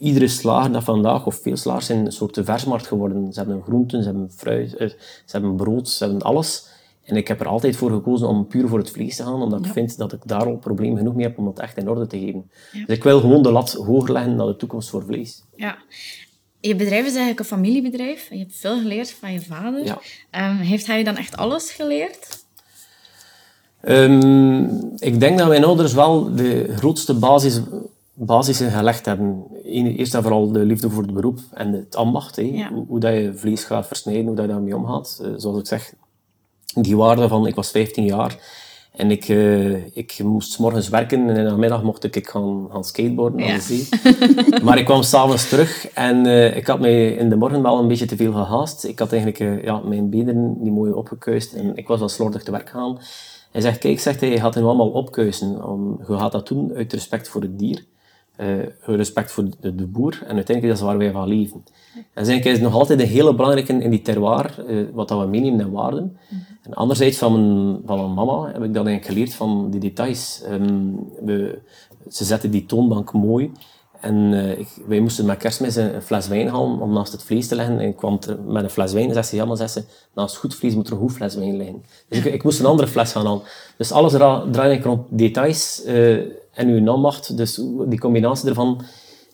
iedere 0.03 0.27
slager 0.27 0.71
dat 0.71 0.83
vandaag, 0.83 1.25
of 1.25 1.35
veel 1.35 1.57
slagers, 1.57 1.85
zijn 1.85 2.05
een 2.05 2.11
soort 2.11 2.39
versmarkt 2.43 2.87
geworden. 2.87 3.33
Ze 3.33 3.39
hebben 3.39 3.63
groenten, 3.63 4.03
ze 4.03 4.09
hebben 4.09 4.31
fruit, 4.31 4.73
uh, 4.73 4.89
ze 4.89 4.95
hebben 5.25 5.55
brood, 5.55 5.89
ze 5.89 6.03
hebben 6.03 6.21
alles. 6.21 6.67
En 7.03 7.15
ik 7.15 7.27
heb 7.27 7.39
er 7.39 7.47
altijd 7.47 7.75
voor 7.75 7.91
gekozen 7.91 8.27
om 8.27 8.47
puur 8.47 8.67
voor 8.67 8.77
het 8.77 8.91
vlees 8.91 9.15
te 9.15 9.23
gaan, 9.23 9.41
omdat 9.41 9.59
ja. 9.61 9.67
ik 9.67 9.73
vind 9.73 9.97
dat 9.97 10.13
ik 10.13 10.19
daar 10.25 10.45
al 10.45 10.57
probleem 10.57 10.97
genoeg 10.97 11.15
mee 11.15 11.25
heb 11.25 11.37
om 11.37 11.45
dat 11.45 11.59
echt 11.59 11.77
in 11.77 11.89
orde 11.89 12.07
te 12.07 12.19
geven. 12.19 12.49
Ja. 12.71 12.85
Dus 12.85 12.95
ik 12.95 13.03
wil 13.03 13.19
gewoon 13.19 13.43
de 13.43 13.51
lat 13.51 13.73
hoger 13.73 14.11
leggen 14.11 14.35
naar 14.35 14.45
de 14.45 14.55
toekomst 14.55 14.89
voor 14.89 15.03
vlees. 15.05 15.43
Ja. 15.55 15.77
Je 16.59 16.75
bedrijf 16.75 17.01
is 17.01 17.11
eigenlijk 17.11 17.39
een 17.39 17.45
familiebedrijf. 17.45 18.29
Je 18.29 18.37
hebt 18.37 18.55
veel 18.55 18.79
geleerd 18.79 19.11
van 19.11 19.33
je 19.33 19.41
vader. 19.41 19.85
Ja. 19.85 20.49
Um, 20.49 20.57
heeft 20.57 20.87
hij 20.87 21.03
dan 21.03 21.17
echt 21.17 21.37
alles 21.37 21.71
geleerd? 21.71 22.45
Um, 23.87 24.93
ik 24.97 25.19
denk 25.19 25.37
dat 25.37 25.47
mijn 25.47 25.63
ouders 25.63 25.93
wel 25.93 26.35
de 26.35 26.73
grootste 26.75 27.13
basis, 27.13 27.59
basissen 28.13 28.71
gelegd 28.71 29.05
hebben. 29.05 29.43
Eerst 29.63 30.15
en 30.15 30.21
vooral 30.21 30.51
de 30.51 30.59
liefde 30.65 30.89
voor 30.89 31.03
het 31.03 31.13
beroep 31.13 31.39
en 31.53 31.71
het 31.73 31.95
ambacht. 31.95 32.35
Ja. 32.35 32.69
Hoe, 32.69 32.85
hoe, 32.87 32.99
dat 32.99 33.13
je 33.13 33.31
vlees 33.35 33.63
gaat 33.63 33.87
versnijden, 33.87 34.25
hoe 34.25 34.35
dat 34.35 34.45
je 34.45 34.51
daarmee 34.51 34.75
omgaat. 34.75 35.19
Uh, 35.21 35.27
zoals 35.37 35.59
ik 35.59 35.67
zeg, 35.67 35.93
die 36.73 36.97
waarde 36.97 37.27
van 37.27 37.47
ik 37.47 37.55
was 37.55 37.71
15 37.71 38.03
jaar 38.05 38.37
En 38.95 39.11
ik, 39.11 39.27
uh, 39.27 39.95
ik 39.95 40.19
moest 40.23 40.51
's 40.51 40.57
morgens 40.57 40.89
werken 40.89 41.29
en 41.29 41.35
in 41.35 41.45
de 41.47 41.57
middag 41.57 41.83
mocht 41.83 42.15
ik 42.15 42.27
gaan, 42.27 42.67
gaan 42.71 42.83
skateboarden 42.83 43.45
Ja. 43.45 43.59
zee. 43.59 43.87
maar 44.63 44.77
ik 44.77 44.85
kwam 44.85 45.01
s'avonds 45.03 45.49
terug 45.49 45.87
en 45.93 46.25
eh, 46.25 46.55
ik 46.55 46.67
had 46.67 46.79
mij 46.79 47.07
in 47.13 47.29
de 47.29 47.35
morgen 47.35 47.61
wel 47.61 47.79
een 47.79 47.87
beetje 47.87 48.05
te 48.05 48.15
veel 48.15 48.31
gehaast. 48.31 48.83
Ik 48.83 48.99
had 48.99 49.11
eigenlijk 49.11 49.39
eh, 49.39 49.63
ja, 49.63 49.77
mijn 49.79 50.09
benen 50.09 50.55
niet 50.59 50.73
mooi 50.73 50.91
opgekuist 50.91 51.53
en 51.53 51.75
ik 51.75 51.87
was 51.87 51.99
wel 51.99 52.09
slordig 52.09 52.43
te 52.43 52.51
werk 52.51 52.69
gaan. 52.69 52.99
Hij 53.51 53.61
zegt, 53.61 53.77
kijk, 53.77 53.99
zegt 53.99 54.19
hij, 54.19 54.29
je 54.29 54.39
gaat 54.39 54.55
hem 54.55 54.65
allemaal 54.65 54.89
opkuisen. 54.89 55.65
Om, 55.67 55.99
je 56.07 56.17
gaat 56.17 56.31
dat 56.31 56.47
doen 56.47 56.71
uit 56.75 56.93
respect 56.93 57.27
voor 57.27 57.41
het 57.41 57.59
dier, 57.59 57.85
uit 58.37 58.73
respect 58.85 59.31
voor 59.31 59.45
de, 59.59 59.75
de 59.75 59.85
boer 59.87 60.19
en 60.27 60.35
uiteindelijk 60.35 60.75
is 60.75 60.79
dat 60.79 60.87
waar 60.89 60.97
wij 60.97 61.11
van 61.11 61.27
leven. 61.27 61.63
En 61.93 62.25
eigenlijk 62.25 62.45
is 62.45 62.59
nog 62.59 62.73
altijd 62.73 62.99
een 62.99 63.07
hele 63.07 63.35
belangrijke 63.35 63.73
in 63.73 63.89
die 63.89 64.01
terroir, 64.01 64.65
eh, 64.67 64.77
wat 64.93 65.07
dat 65.07 65.19
we 65.19 65.25
meenemen 65.25 65.59
in 65.65 65.71
waarden. 65.71 66.17
En 66.61 66.73
anderzijds 66.73 67.17
van 67.17 67.31
mijn, 67.33 67.81
van 67.85 67.97
mijn 67.97 68.13
mama 68.13 68.45
heb 68.45 68.63
ik 68.63 68.73
dat 68.73 68.85
eigenlijk 68.85 69.05
geleerd 69.05 69.33
van 69.33 69.69
die 69.69 69.79
details. 69.79 70.41
Ehm, 70.45 70.91
we, 71.25 71.59
ze 72.09 72.23
zetten 72.23 72.51
die 72.51 72.65
toonbank 72.65 73.13
mooi. 73.13 73.51
En 73.99 74.33
eh, 74.33 74.59
ik, 74.59 74.67
wij 74.87 74.99
moesten 74.99 75.25
met 75.25 75.37
kerstmis 75.37 75.75
een, 75.75 75.95
een 75.95 76.01
fles 76.01 76.27
wijn 76.27 76.47
halen 76.47 76.79
om 76.81 76.93
naast 76.93 77.11
het 77.11 77.23
vlees 77.23 77.47
te 77.47 77.55
leggen. 77.55 77.79
En 77.79 77.87
ik 77.87 77.95
kwam 77.95 78.19
ter- 78.19 78.39
met 78.41 78.63
een 78.63 78.69
fles 78.69 78.93
wijn 78.93 79.07
en 79.07 79.13
zei 79.13 79.25
ze, 79.25 79.35
ja, 79.35 79.45
maar 79.45 79.57
zei 79.57 79.69
ze, 79.69 79.83
naast 80.13 80.35
goed 80.37 80.55
vlees 80.55 80.75
moet 80.75 80.87
er 80.87 80.93
een 80.93 80.99
goed 80.99 81.11
fles 81.11 81.35
wijn 81.35 81.57
liggen. 81.57 81.83
Dus 82.09 82.17
ik, 82.17 82.25
ik 82.33 82.43
moest 82.43 82.59
een 82.59 82.65
andere 82.65 82.87
fles 82.87 83.11
gaan 83.11 83.25
halen. 83.25 83.41
Dus 83.77 83.91
alles 83.91 84.11
dra- 84.11 84.43
draait 84.51 84.83
rond 84.85 85.07
details 85.09 85.83
en 86.53 86.67
uw 86.67 86.79
nammacht. 86.79 87.37
Dus 87.37 87.61
die 87.87 87.99
combinatie 87.99 88.49
ervan 88.49 88.81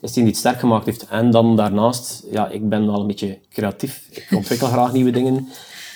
is 0.00 0.12
die 0.12 0.24
niet 0.24 0.36
sterk 0.36 0.58
gemaakt 0.58 0.86
heeft. 0.86 1.06
En 1.08 1.30
dan 1.30 1.56
daarnaast, 1.56 2.24
ja, 2.30 2.48
ik 2.48 2.68
ben 2.68 2.86
wel 2.86 3.00
een 3.00 3.06
beetje 3.06 3.38
creatief. 3.50 4.06
Ik 4.10 4.26
ontwikkel 4.34 4.68
graag 4.76 4.92
nieuwe 4.92 5.10
dingen. 5.10 5.48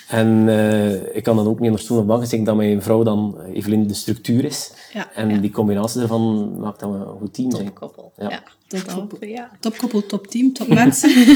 En 0.08 0.48
eh, 0.48 1.16
ik 1.16 1.22
kan 1.22 1.36
dan 1.36 1.46
ook 1.46 1.58
niet 1.58 1.68
onder 1.68 1.84
stoel 1.84 1.98
of 1.98 2.04
bank 2.04 2.20
zeggen 2.20 2.44
dat 2.44 2.56
mijn 2.56 2.82
vrouw 2.82 3.02
dan 3.02 3.40
Evelien 3.52 3.86
de 3.86 3.94
structuur 3.94 4.44
is. 4.44 4.72
Ja, 4.92 5.12
en 5.14 5.40
die 5.40 5.50
combinatie 5.50 5.98
daarvan 5.98 6.56
maakt 6.60 6.80
dat 6.80 6.90
we 6.90 6.96
een 6.96 7.18
goed 7.18 7.34
team 7.34 7.50
zijn. 7.50 7.72
Koppel. 7.72 8.12
Ja. 8.18 8.30
Ja. 8.30 8.42
Topkoppel. 8.66 9.28
Ja. 9.28 9.50
Topkoppel, 9.60 10.06
topteam, 10.06 10.52
topmensen. 10.52 11.10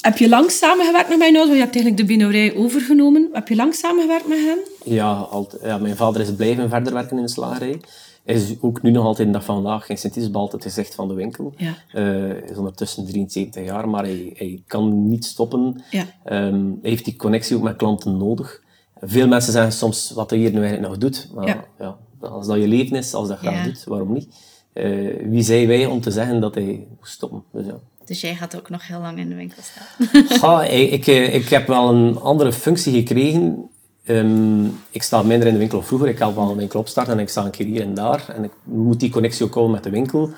Heb 0.00 0.18
je 0.18 0.28
lang 0.28 0.50
samengewerkt 0.50 1.08
met 1.08 1.18
mijn 1.18 1.36
ouders? 1.36 1.58
Want 1.58 1.58
je 1.58 1.64
hebt 1.64 1.74
eigenlijk 1.74 1.96
de 1.96 2.14
binourij 2.14 2.56
overgenomen. 2.56 3.28
Heb 3.32 3.48
je 3.48 3.56
lang 3.56 3.74
samengewerkt 3.74 4.28
met 4.28 4.38
hen? 4.38 4.58
Ja, 4.84 5.28
ja, 5.62 5.78
mijn 5.78 5.96
vader 5.96 6.20
is 6.20 6.34
blijven 6.34 6.68
verder 6.68 6.92
werken 6.92 7.16
in 7.16 7.22
de 7.22 7.28
slagerij. 7.28 7.80
Is 8.26 8.54
ook 8.60 8.82
nu 8.82 8.90
nog 8.90 9.04
altijd 9.04 9.26
de 9.26 9.32
dag 9.32 9.44
van 9.44 9.54
vandaag 9.54 9.86
geen 9.86 9.98
Sint-Isabel, 9.98 10.40
altijd 10.40 10.62
gezegd 10.62 10.94
van 10.94 11.08
de 11.08 11.14
winkel. 11.14 11.54
Ja. 11.56 11.74
Eh, 11.92 12.50
is 12.50 12.56
ondertussen 12.56 13.06
73 13.06 13.64
jaar, 13.64 13.88
maar 13.88 14.04
hij, 14.04 14.32
hij 14.36 14.62
kan 14.66 15.08
niet 15.08 15.24
stoppen. 15.24 15.82
Ja. 15.90 16.04
Ehm, 16.24 16.54
hij 16.82 16.90
heeft 16.90 17.04
die 17.04 17.16
connectie 17.16 17.56
ook 17.56 17.62
met 17.62 17.76
klanten 17.76 18.16
nodig. 18.16 18.62
Veel 19.00 19.28
mensen 19.28 19.52
zeggen 19.52 19.72
soms 19.72 20.10
wat 20.10 20.30
hij 20.30 20.38
hier 20.38 20.50
nu 20.52 20.60
eigenlijk 20.60 20.88
nog 20.88 20.98
doet. 20.98 21.28
Maar 21.34 21.46
Ja. 21.46 21.64
ja. 21.78 21.96
als 22.20 22.46
dat 22.46 22.56
je 22.56 22.68
leven 22.68 22.96
is, 22.96 23.14
als 23.14 23.28
dat 23.28 23.38
graag 23.38 23.64
doet, 23.64 23.84
waarom 23.84 24.12
niet? 24.12 24.28
Eh, 24.72 25.28
wie 25.28 25.42
zijn 25.42 25.66
wij 25.66 25.86
om 25.86 26.00
te 26.00 26.10
zeggen 26.10 26.40
dat 26.40 26.54
hij 26.54 26.86
moet 26.98 27.08
stoppen? 27.08 27.42
Dus 27.52 27.66
ja. 27.66 27.78
Dus 28.04 28.20
jij 28.20 28.34
gaat 28.34 28.56
ook 28.56 28.70
nog 28.70 28.86
heel 28.86 29.00
lang 29.00 29.18
in 29.18 29.28
de 29.28 29.34
winkel 29.34 29.62
staan. 29.62 30.28
Ja, 30.40 30.64
ik, 30.64 30.90
ik, 30.90 31.06
eh, 31.06 31.34
ik 31.34 31.48
heb 31.48 31.66
wel 31.66 31.88
een 31.94 32.18
andere 32.18 32.52
functie 32.52 32.92
gekregen. 32.92 33.70
Ehm, 34.06 34.66
ik 34.90 35.02
sta 35.02 35.22
minder 35.22 35.46
in 35.46 35.52
de 35.52 35.58
winkel 35.58 35.82
vroeger. 35.82 36.08
Ik 36.08 36.18
help 36.18 36.34
wel 36.34 36.50
een 36.50 36.56
winkel 36.56 36.80
opstarten 36.80 37.12
en 37.12 37.18
ik 37.18 37.28
sta 37.28 37.44
een 37.44 37.50
keer 37.50 37.66
hier 37.66 37.82
en 37.82 37.94
daar. 37.94 38.28
En 38.28 38.44
ik 38.44 38.52
moet 38.62 39.00
die 39.00 39.10
connectie 39.10 39.44
ook 39.44 39.54
houden 39.54 39.74
met 39.74 39.84
de 39.84 39.90
winkel. 39.90 40.30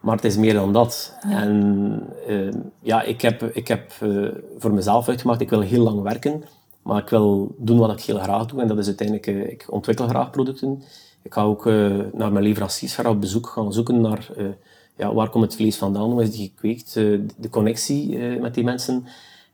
Maar 0.00 0.16
het 0.16 0.24
is 0.24 0.36
meer 0.36 0.54
dan 0.54 0.72
dat. 0.72 1.16
En 1.20 2.02
ehm, 2.26 2.58
ja, 2.80 3.02
ik 3.02 3.20
heb, 3.20 3.42
ik 3.42 3.68
heb 3.68 3.92
eh, 4.00 4.28
voor 4.58 4.72
mezelf 4.72 5.08
uitgemaakt, 5.08 5.40
ik 5.40 5.50
wil 5.50 5.60
heel 5.60 5.82
lang 5.82 6.02
werken. 6.02 6.44
Maar 6.82 7.02
ik 7.02 7.08
wil 7.08 7.54
doen 7.58 7.78
wat 7.78 7.92
ik 7.92 8.00
heel 8.00 8.18
graag 8.18 8.46
doe. 8.46 8.60
En 8.60 8.68
dat 8.68 8.78
is 8.78 8.86
uiteindelijk, 8.86 9.26
eh, 9.26 9.50
ik 9.50 9.66
ontwikkel 9.68 10.08
graag 10.08 10.30
producten. 10.30 10.82
Ik 11.22 11.32
ga 11.32 11.42
ook 11.42 11.66
eh, 11.66 11.98
naar 12.12 12.32
mijn 12.32 12.44
leveranciers 12.44 12.94
gaan 12.94 13.06
op 13.06 13.20
bezoek 13.20 13.46
gaan 13.46 13.72
zoeken 13.72 14.00
naar... 14.00 14.28
ja, 14.96 15.14
waar 15.14 15.30
komt 15.30 15.44
het 15.44 15.56
vlees 15.56 15.76
vandaan? 15.76 16.10
Hoe 16.10 16.22
is 16.22 16.30
die 16.30 16.52
gekweekt? 16.54 16.94
De 16.94 17.48
connectie 17.50 18.18
met 18.18 18.54
die 18.54 18.64
mensen. 18.64 19.06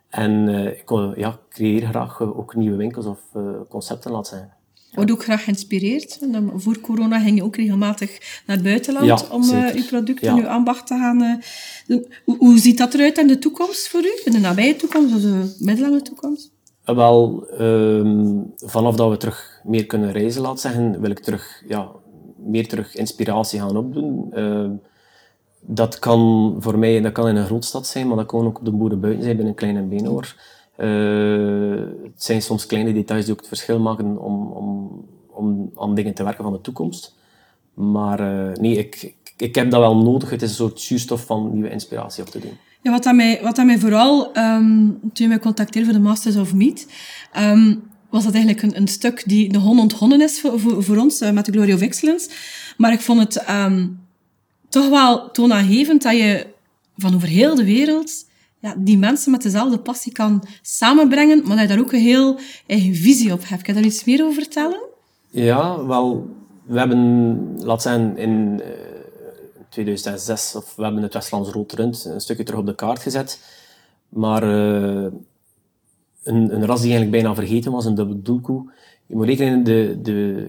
En 0.09 0.49
eh, 0.49 0.67
ik 0.67 0.89
wil, 0.89 1.19
ja, 1.19 1.39
creëer 1.49 1.87
graag 1.87 2.21
eh, 2.21 2.39
ook 2.39 2.55
nieuwe 2.55 2.77
winkels 2.77 3.07
of 3.07 3.21
eh, 3.35 3.43
concepten, 3.69 4.11
laat 4.11 4.27
zijn. 4.27 4.53
Word 4.93 5.11
ook 5.11 5.23
graag 5.23 5.45
geïnspireerd. 5.45 6.19
Voor 6.55 6.81
corona 6.81 7.19
ging 7.21 7.37
je 7.37 7.45
ook 7.45 7.57
regelmatig 7.57 8.43
naar 8.47 8.57
het 8.57 8.65
buitenland 8.65 9.07
Ja, 9.07 9.21
om 9.31 9.43
zeker. 9.43 9.77
je 9.77 9.85
producten, 9.85 10.35
Ja. 10.35 10.41
je 10.43 10.49
ambacht 10.49 10.87
te 10.87 10.95
gaan 10.95 11.41
doen. 11.87 12.07
Hoe, 12.25 12.37
hoe 12.37 12.59
ziet 12.59 12.79
dat 12.79 12.95
eruit 12.95 13.19
in 13.19 13.27
de 13.27 13.39
toekomst 13.39 13.89
voor 13.89 14.01
u? 14.01 14.21
In 14.25 14.33
de 14.33 14.39
nabije 14.39 14.77
toekomst 14.77 15.15
of 15.15 15.21
de 15.21 15.55
middellange 15.59 16.03
toekomst? 16.03 16.51
Wel, 16.85 17.49
ehm, 17.49 18.37
vanaf 18.57 18.97
dat 18.97 19.11
we 19.11 19.17
terug 19.17 19.61
meer 19.65 19.87
kunnen 19.87 20.13
reizen, 20.13 20.43
laat 20.43 20.61
zeggen, 20.61 21.01
wil 21.01 21.11
ik 21.11 21.19
terug, 21.21 21.63
ja, 21.69 21.89
meer 22.37 22.69
terug 22.69 22.95
inspiratie 22.95 23.61
gaan 23.61 23.77
opdoen. 23.77 24.33
Ehm, 24.33 24.71
dat 25.71 25.99
kan 25.99 26.57
voor 26.59 26.79
mij 26.79 27.01
dat 27.01 27.13
kan 27.13 27.29
in 27.29 27.37
een 27.37 27.47
grootstad 27.47 27.87
zijn, 27.87 28.09
maar 28.09 28.17
dat 28.17 28.27
kan 28.27 28.47
ook 28.47 28.59
op 28.59 28.65
de 28.65 28.71
boeren 28.71 29.01
buiten 29.01 29.23
zijn, 29.23 29.37
binnen 29.37 29.55
Klein 29.55 29.77
en 29.77 29.89
Beenhoor. 29.89 30.35
Eh, 30.77 30.89
het 32.03 32.23
zijn 32.23 32.43
soms 32.43 32.67
kleine 32.67 32.93
details 32.93 33.25
die 33.25 33.33
ook 33.33 33.39
het 33.39 33.49
verschil 33.49 33.81
maken 33.81 34.19
om, 34.19 34.47
om, 34.47 34.91
om 35.31 35.71
aan 35.77 35.95
dingen 35.95 36.15
te 36.15 36.25
werken 36.25 36.45
van 36.45 36.53
de 36.53 36.61
toekomst. 36.61 37.15
Maar 37.75 38.21
eh, 38.21 38.57
nee, 38.57 38.77
ik, 38.77 39.15
ik, 39.37 39.55
heb 39.55 39.71
dat 39.71 39.81
wel 39.81 39.97
nodig. 39.97 40.31
Het 40.31 40.43
is 40.43 40.49
een 40.49 40.55
soort 40.55 40.81
zuurstof 40.81 41.25
van 41.25 41.51
nieuwe 41.53 41.71
inspiratie 41.71 42.23
op 42.23 42.29
te 42.29 42.39
doen. 42.39 42.57
Ja, 42.83 42.91
wat 42.91 43.03
dat 43.03 43.15
mij, 43.15 43.41
wat 43.43 43.57
dat 43.57 43.67
mij 43.67 43.79
vooral, 43.79 44.33
ehm, 44.33 44.87
toen 44.87 45.13
je 45.13 45.29
mij 45.29 45.39
contacteerde 45.39 45.89
voor 45.89 45.99
de 45.99 46.05
Masters 46.05 46.37
of 46.37 46.55
Meat, 46.55 46.87
ehm, 47.33 47.75
was 48.11 48.25
dat 48.25 48.35
eigenlijk 48.35 48.63
een, 48.63 48.77
een 48.77 48.89
stuk 48.89 49.23
die 49.27 49.53
de 49.53 49.59
hon 49.59 49.79
onthonnen 49.79 50.21
is 50.21 50.41
voor, 50.41 50.61
voor, 50.61 50.83
voor 50.83 50.97
ons, 50.97 51.21
eh, 51.21 51.31
met 51.31 51.45
de 51.45 51.53
Glory 51.53 51.73
of 51.73 51.81
Excellence. 51.81 52.31
Maar 52.77 52.93
ik 52.93 53.01
vond 53.01 53.21
het 53.21 53.37
ehm, 53.37 53.87
toch 54.69 54.89
wel 54.89 55.31
toonaangevend 55.31 56.03
dat 56.03 56.17
je 56.17 56.47
van 56.97 57.15
over 57.15 57.29
heel 57.29 57.55
de 57.55 57.65
wereld 57.65 58.27
ja, 58.61 58.75
die 58.79 58.99
mensen 58.99 59.31
met 59.31 59.43
dezelfde 59.43 59.79
passie 59.79 60.13
kan 60.13 60.45
samenbrengen, 60.63 61.39
maar 61.39 61.57
dat 61.57 61.69
je 61.69 61.75
daar 61.75 61.85
ook 61.85 61.93
een 61.93 62.01
heel 62.01 62.39
eigen 62.67 62.95
visie 62.95 63.33
op 63.33 63.49
hebt. 63.49 63.63
Kan 63.63 63.75
je 63.75 63.81
daar 63.81 63.91
iets 63.91 64.05
meer 64.05 64.25
over 64.25 64.43
vertellen? 64.43 64.81
Ja, 65.31 65.87
wel, 65.87 66.29
we 66.65 66.79
hebben, 66.79 67.63
laat 67.63 67.83
zeggen, 67.83 68.17
in 68.17 68.61
eh, 68.65 68.71
2006, 69.69 70.55
of 70.55 70.77
we 70.77 70.83
hebben 70.83 71.03
het 71.03 71.15
Westlands 71.15 71.51
Rood 71.51 71.79
een 71.79 72.21
stukje 72.21 72.45
terug 72.45 72.61
op 72.61 72.67
de 72.67 72.75
kaart 72.75 72.99
gezet. 72.99 73.41
Maar 74.09 74.43
eh, 74.43 75.13
een, 76.23 76.55
een 76.55 76.67
ras 76.67 76.81
die 76.81 76.91
eigenlijk 76.93 77.11
bijna 77.11 77.35
vergeten 77.35 77.73
was, 77.73 77.85
een 77.85 77.95
dubbel 77.95 78.21
doelkoe. 78.23 78.71
Je 79.07 79.17
moet 79.17 79.27
rekenen, 79.27 79.65
de, 79.65 79.99
de, 80.03 80.47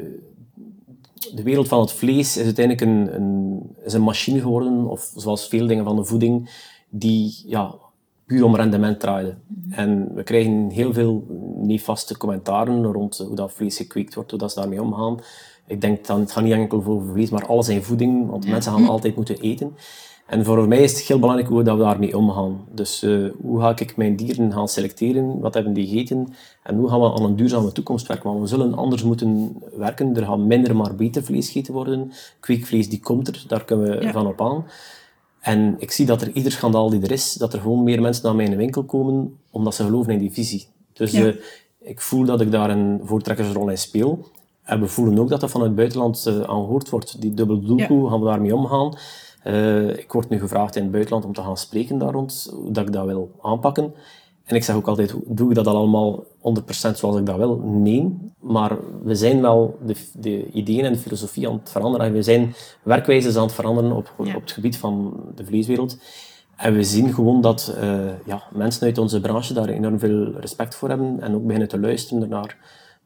de 1.34 1.44
wereld 1.44 1.68
van 1.68 1.80
het 1.80 1.92
vlees 1.92 2.38
is 2.38 2.44
uiteindelijk 2.44 2.86
een, 2.86 3.16
een, 3.16 3.62
is 3.84 3.94
een 3.94 4.02
machine 4.02 4.40
geworden, 4.40 4.88
of 4.88 5.12
zoals 5.16 5.48
veel 5.48 5.68
dingen 5.68 5.86
van 5.86 5.96
de 5.96 6.06
voeding, 6.06 6.50
die 6.90 7.44
ja, 7.46 7.76
puur 8.26 8.44
om 8.44 8.56
rendement 8.56 9.00
draaide. 9.00 9.36
En 9.70 10.12
we 10.16 10.24
krijgen 10.24 10.70
heel 10.70 10.94
veel 10.94 11.26
nefaste 11.56 12.18
commentaren 12.18 12.84
rond 12.86 13.18
hoe 13.18 13.36
dat 13.36 13.52
vlees 13.52 13.78
gekweekt 13.78 14.16
wordt, 14.16 14.30
hoe 14.30 14.40
dat 14.40 14.52
ze 14.52 14.60
daarmee 14.60 14.82
omgaan. 14.82 15.20
Ik 15.68 15.82
denk 15.82 16.06
dan, 16.06 16.20
het 16.20 16.32
gaat 16.32 16.44
niet 16.44 16.54
enkel 16.54 16.84
over 16.86 17.12
vlees, 17.12 17.30
maar 17.30 17.46
alles 17.46 17.70
in 17.70 17.84
voeding, 17.84 18.30
want 18.30 18.48
mensen 18.48 18.72
gaan 18.72 18.90
altijd 18.96 19.16
moeten 19.16 19.40
eten. 19.40 19.76
En 20.30 20.46
voor 20.46 20.68
mij 20.68 20.82
is 20.82 20.92
het 20.92 21.02
heel 21.02 21.20
belangrijk 21.20 21.50
hoe 21.50 21.64
dat 21.64 21.78
we 21.78 21.84
daarmee 21.84 22.18
omgaan. 22.18 22.66
Dus 22.74 23.04
eh, 23.04 23.26
hoe 23.42 23.60
ga 23.60 23.78
ik 23.78 23.98
mijn 23.98 24.16
dieren 24.16 24.52
gaan 24.54 24.68
selecteren? 24.68 25.40
Wat 25.40 25.54
hebben 25.54 25.74
die 25.74 25.88
gegeten? 25.88 26.34
En 26.64 26.76
hoe 26.78 26.90
gaan 26.90 27.00
we 27.00 27.12
aan 27.14 27.24
een 27.24 27.36
duurzame 27.36 27.72
toekomst 27.72 28.08
werken? 28.08 28.30
Want 28.30 28.42
we 28.42 28.48
zullen 28.48 28.74
anders 28.74 29.04
moeten 29.04 29.58
werken. 29.78 30.16
Er 30.16 30.26
gaat 30.26 30.38
minder 30.38 30.76
maar 30.76 30.96
beter 30.96 31.24
vlees 31.24 31.48
gegeten 31.48 31.74
worden. 31.74 32.12
Kweekvlees 32.40 32.90
die 32.90 33.00
komt 33.00 33.28
er, 33.28 33.44
daar 33.48 33.66
kunnen 33.66 33.90
we 33.98 34.04
Ja. 34.06 34.12
van 34.12 34.28
op 34.28 34.42
aan. 34.42 34.66
En 35.40 35.76
ik 35.78 35.92
zie 35.92 36.06
dat 36.06 36.22
er 36.22 36.32
ieder 36.32 36.52
schandaal 36.52 36.90
die 36.90 37.02
er 37.02 37.12
is, 37.12 37.34
dat 37.34 37.54
er 37.54 37.60
gewoon 37.60 37.84
meer 37.84 38.02
mensen 38.02 38.24
naar 38.26 38.36
mijn 38.36 38.56
winkel 38.56 38.84
komen, 38.84 39.38
omdat 39.52 39.76
ze 39.76 39.84
geloven 39.84 40.14
in 40.14 40.20
die 40.20 40.32
visie. 40.32 40.68
Dus 40.94 41.12
Ja. 41.12 41.26
eh, 41.28 41.34
ik 41.82 42.02
voel 42.02 42.26
dat 42.26 42.42
ik 42.42 42.52
daar 42.52 42.70
een 42.70 43.00
voortrekkersrol 43.04 43.70
in 43.70 43.78
speel. 43.78 44.28
En 44.64 44.80
we 44.82 44.88
voelen 44.88 45.20
ook 45.20 45.30
dat 45.30 45.40
dat 45.42 45.52
van 45.52 45.62
het 45.62 45.76
buitenland 45.76 46.26
eh, 46.26 46.34
aangehoord 46.40 46.90
wordt. 46.90 47.22
Die 47.22 47.34
dubbele 47.34 47.62
doelkoe, 47.62 48.10
gaan 48.10 48.20
we 48.20 48.26
daarmee 48.26 48.56
omgaan? 48.56 48.94
Eh, 49.44 49.98
ik 49.98 50.12
word 50.12 50.30
nu 50.30 50.40
gevraagd 50.40 50.76
in 50.76 50.82
het 50.82 50.92
buitenland 50.92 51.26
om 51.26 51.34
te 51.34 51.42
gaan 51.42 51.58
spreken 51.58 51.98
daar 51.98 52.12
rond, 52.12 52.52
hoe 52.54 52.72
dat 52.72 52.88
ik 52.88 52.94
dat 52.94 53.06
wil 53.06 53.32
aanpakken. 53.42 53.94
En 54.44 54.56
ik 54.56 54.64
zeg 54.64 54.76
ook 54.76 54.88
altijd, 54.88 55.16
doe 55.26 55.50
ik 55.50 55.56
dat 55.56 55.68
allemaal 55.68 56.24
100% 56.42 56.98
zoals 56.98 57.18
ik 57.18 57.26
dat 57.26 57.38
wil? 57.38 57.58
Nee, 57.58 58.18
maar 58.40 58.78
we 59.04 59.16
zijn 59.16 59.42
wel 59.42 59.78
de, 59.86 59.96
de 60.14 60.52
ideeën 60.52 60.86
en 60.86 60.94
de 60.94 61.00
filosofie 61.00 61.48
aan 61.48 61.60
het 61.60 61.70
veranderen. 61.70 62.14
We 62.14 62.24
zijn 62.24 62.54
werkwijzes 62.84 63.36
aan 63.36 63.44
het 63.44 63.54
veranderen 63.54 63.92
op, 63.92 64.14
Ja. 64.24 64.36
op 64.36 64.42
het 64.42 64.52
gebied 64.52 64.78
van 64.78 65.14
de 65.36 65.46
vleeswereld. 65.46 65.98
En 66.56 66.74
we 66.74 66.84
zien 66.84 67.14
gewoon 67.14 67.42
dat 67.42 67.76
eh, 67.80 68.00
ja, 68.26 68.44
mensen 68.54 68.86
uit 68.86 68.98
onze 68.98 69.22
branche 69.22 69.54
daar 69.54 69.70
enorm 69.70 70.00
veel 70.00 70.32
respect 70.40 70.76
voor 70.76 70.90
hebben 70.90 71.20
en 71.22 71.36
ook 71.36 71.44
beginnen 71.44 71.68
te 71.68 71.80
luisteren 71.80 72.24
ernaar. 72.24 72.58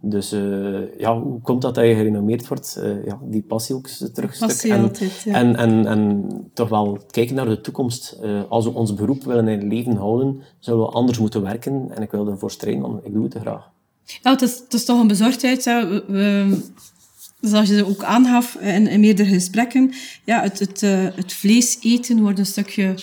Dus 0.06 0.32
eh, 0.32 1.00
ja, 1.00 1.20
hoe 1.20 1.42
komt 1.42 1.62
dat 1.62 1.76
dat 1.76 1.86
je 1.86 1.96
gerenommeerd 1.96 2.48
wordt? 2.48 2.76
Eh, 2.76 3.06
ja, 3.06 3.20
die 3.24 3.42
passie 3.42 3.76
ook 3.76 3.88
terug. 3.88 4.40
Passie 4.40 4.72
En, 4.72 4.82
altijd, 4.82 5.22
ja. 5.26 5.34
en, 5.34 5.56
en, 5.56 5.86
en 5.86 6.30
toch 6.54 6.70
wel 6.70 7.00
kijken 7.12 7.36
naar 7.36 7.46
de 7.46 7.62
toekomst. 7.62 8.18
Eh, 8.22 8.42
als 8.50 8.66
we 8.66 8.74
ons 8.74 8.94
beroep 8.94 9.24
willen 9.24 9.48
in 9.48 9.68
leven 9.68 9.96
houden, 9.96 10.42
zullen 10.60 10.80
we 10.80 10.92
anders 10.92 11.20
moeten 11.20 11.42
werken. 11.42 11.88
En 11.96 12.02
ik 12.02 12.12
wil 12.12 12.28
ervoor 12.28 12.52
strijden, 12.52 12.82
want 12.82 13.06
ik 13.06 13.14
doe 13.14 13.24
het 13.24 13.38
graag. 13.42 13.70
Ja, 14.22 14.32
het 14.32 14.42
is, 14.42 14.60
het 14.60 14.74
is 14.74 14.86
toch 14.86 15.00
een 15.00 15.08
bezorgdheid. 15.08 15.66
Hè. 15.66 15.88
We, 15.88 16.04
we, 16.08 16.58
Zoals 17.42 17.70
je 17.70 17.86
ook 17.86 18.04
aangaf 18.04 18.56
in, 18.56 18.88
in 18.88 19.00
meerdere 19.00 19.30
gesprekken, 19.30 19.92
ja, 20.24 20.42
het, 20.42 20.60
het, 20.60 20.82
het 21.16 21.34
vlees 21.34 21.78
eten 21.82 22.22
wordt 22.22 22.40
een 22.40 22.46
stukje 22.46 22.96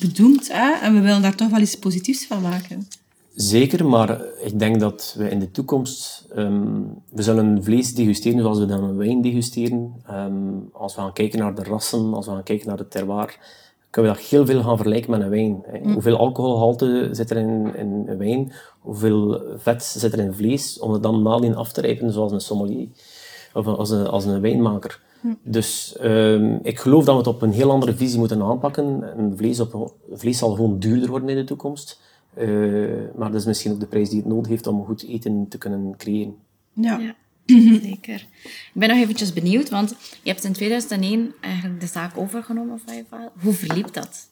bedoemd. 0.00 0.52
Hè? 0.52 0.72
En 0.72 0.94
we 0.94 1.00
willen 1.00 1.22
daar 1.22 1.34
toch 1.34 1.48
wel 1.48 1.60
iets 1.60 1.78
positiefs 1.78 2.26
van 2.26 2.42
maken. 2.42 2.88
Zeker, 3.34 3.86
maar 3.86 4.20
ik 4.40 4.58
denk 4.58 4.80
dat 4.80 5.14
we 5.18 5.28
in 5.28 5.38
de 5.38 5.50
toekomst... 5.50 6.26
ehm, 6.34 6.82
we 7.10 7.22
zullen 7.22 7.64
vlees 7.64 7.94
degusteren 7.94 8.40
zoals 8.40 8.58
we 8.58 8.66
dan 8.66 8.84
een 8.84 8.96
wijn 8.96 9.22
degusteren. 9.22 9.92
Ehm, 10.06 10.32
als 10.72 10.94
we 10.94 11.00
gaan 11.00 11.12
kijken 11.12 11.38
naar 11.38 11.54
de 11.54 11.62
rassen, 11.62 12.14
als 12.14 12.26
we 12.26 12.32
gaan 12.32 12.42
kijken 12.42 12.68
naar 12.68 12.76
de 12.76 12.88
terroir, 12.88 13.38
kunnen 13.90 14.12
we 14.12 14.18
dat 14.18 14.26
heel 14.26 14.46
veel 14.46 14.62
gaan 14.62 14.76
vergelijken 14.76 15.10
met 15.10 15.20
een 15.20 15.28
wijn. 15.30 15.62
hè. 15.66 15.92
Hoeveel 15.92 16.16
alcoholgehalte 16.16 17.08
zit 17.12 17.30
er 17.30 17.36
in, 17.36 17.74
in 17.76 18.04
een 18.06 18.18
wijn? 18.18 18.52
Hoeveel 18.80 19.42
vet 19.56 19.82
zit 19.84 20.12
er 20.12 20.18
in 20.18 20.34
vlees? 20.34 20.78
Om 20.78 20.92
het 20.92 21.02
dan 21.02 21.22
nadien 21.22 21.56
af 21.56 21.72
te 21.72 21.80
rijpen 21.80 22.12
zoals 22.12 22.32
een 22.32 22.40
sommelier. 22.40 22.88
Of 23.54 23.66
als 23.66 23.90
een, 23.90 24.06
als 24.06 24.24
een 24.24 24.40
wijnmaker. 24.40 25.00
Dus 25.42 25.96
ehm, 25.96 26.58
ik 26.62 26.78
geloof 26.78 27.04
dat 27.04 27.12
we 27.14 27.20
het 27.20 27.28
op 27.34 27.42
een 27.42 27.52
heel 27.52 27.70
andere 27.70 27.94
visie 27.94 28.18
moeten 28.18 28.42
aanpakken. 28.42 29.16
En 29.16 29.32
vlees, 29.36 29.60
op, 29.60 29.94
vlees 30.12 30.38
zal 30.38 30.54
gewoon 30.54 30.78
duurder 30.78 31.10
worden 31.10 31.28
in 31.28 31.36
de 31.36 31.44
toekomst. 31.44 32.00
Eh, 32.34 32.48
maar 33.16 33.30
dat 33.30 33.40
is 33.40 33.46
misschien 33.46 33.72
ook 33.72 33.80
de 33.80 33.86
prijs 33.86 34.08
die 34.08 34.18
het 34.18 34.28
nodig 34.28 34.48
heeft 34.48 34.66
om 34.66 34.84
goed 34.84 35.04
eten 35.04 35.46
te 35.48 35.58
kunnen 35.58 35.94
creëren. 35.96 36.36
Ja. 36.72 36.98
Ja, 36.98 37.14
zeker. 37.82 38.26
Ik 38.44 38.70
ben 38.72 38.88
nog 38.88 38.98
eventjes 38.98 39.32
benieuwd, 39.32 39.68
want 39.68 39.90
je 40.22 40.30
hebt 40.30 40.44
in 40.44 40.52
2001 40.52 41.34
eigenlijk 41.40 41.80
de 41.80 41.86
zaak 41.86 42.18
overgenomen 42.18 42.80
van 42.84 42.96
je 42.96 43.04
vader. 43.08 43.30
Hoe 43.42 43.52
verliep 43.52 43.92
dat? 43.92 44.28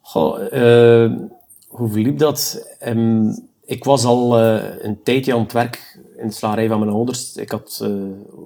Goh, 0.00 0.52
eh, 0.52 1.12
hoe 1.68 1.88
verliep 1.88 2.18
dat? 2.18 2.66
Ehm, 2.78 3.32
ik 3.70 3.84
was 3.84 4.04
al 4.04 4.38
eh, 4.38 4.62
een 4.78 5.02
tijdje 5.02 5.34
aan 5.34 5.40
het 5.40 5.52
werk 5.52 5.98
in 6.16 6.26
de 6.26 6.32
slagerij 6.32 6.68
van 6.68 6.78
mijn 6.78 6.90
ouders. 6.90 7.36
Ik 7.36 7.50
had 7.50 7.80
eh, 7.82 7.90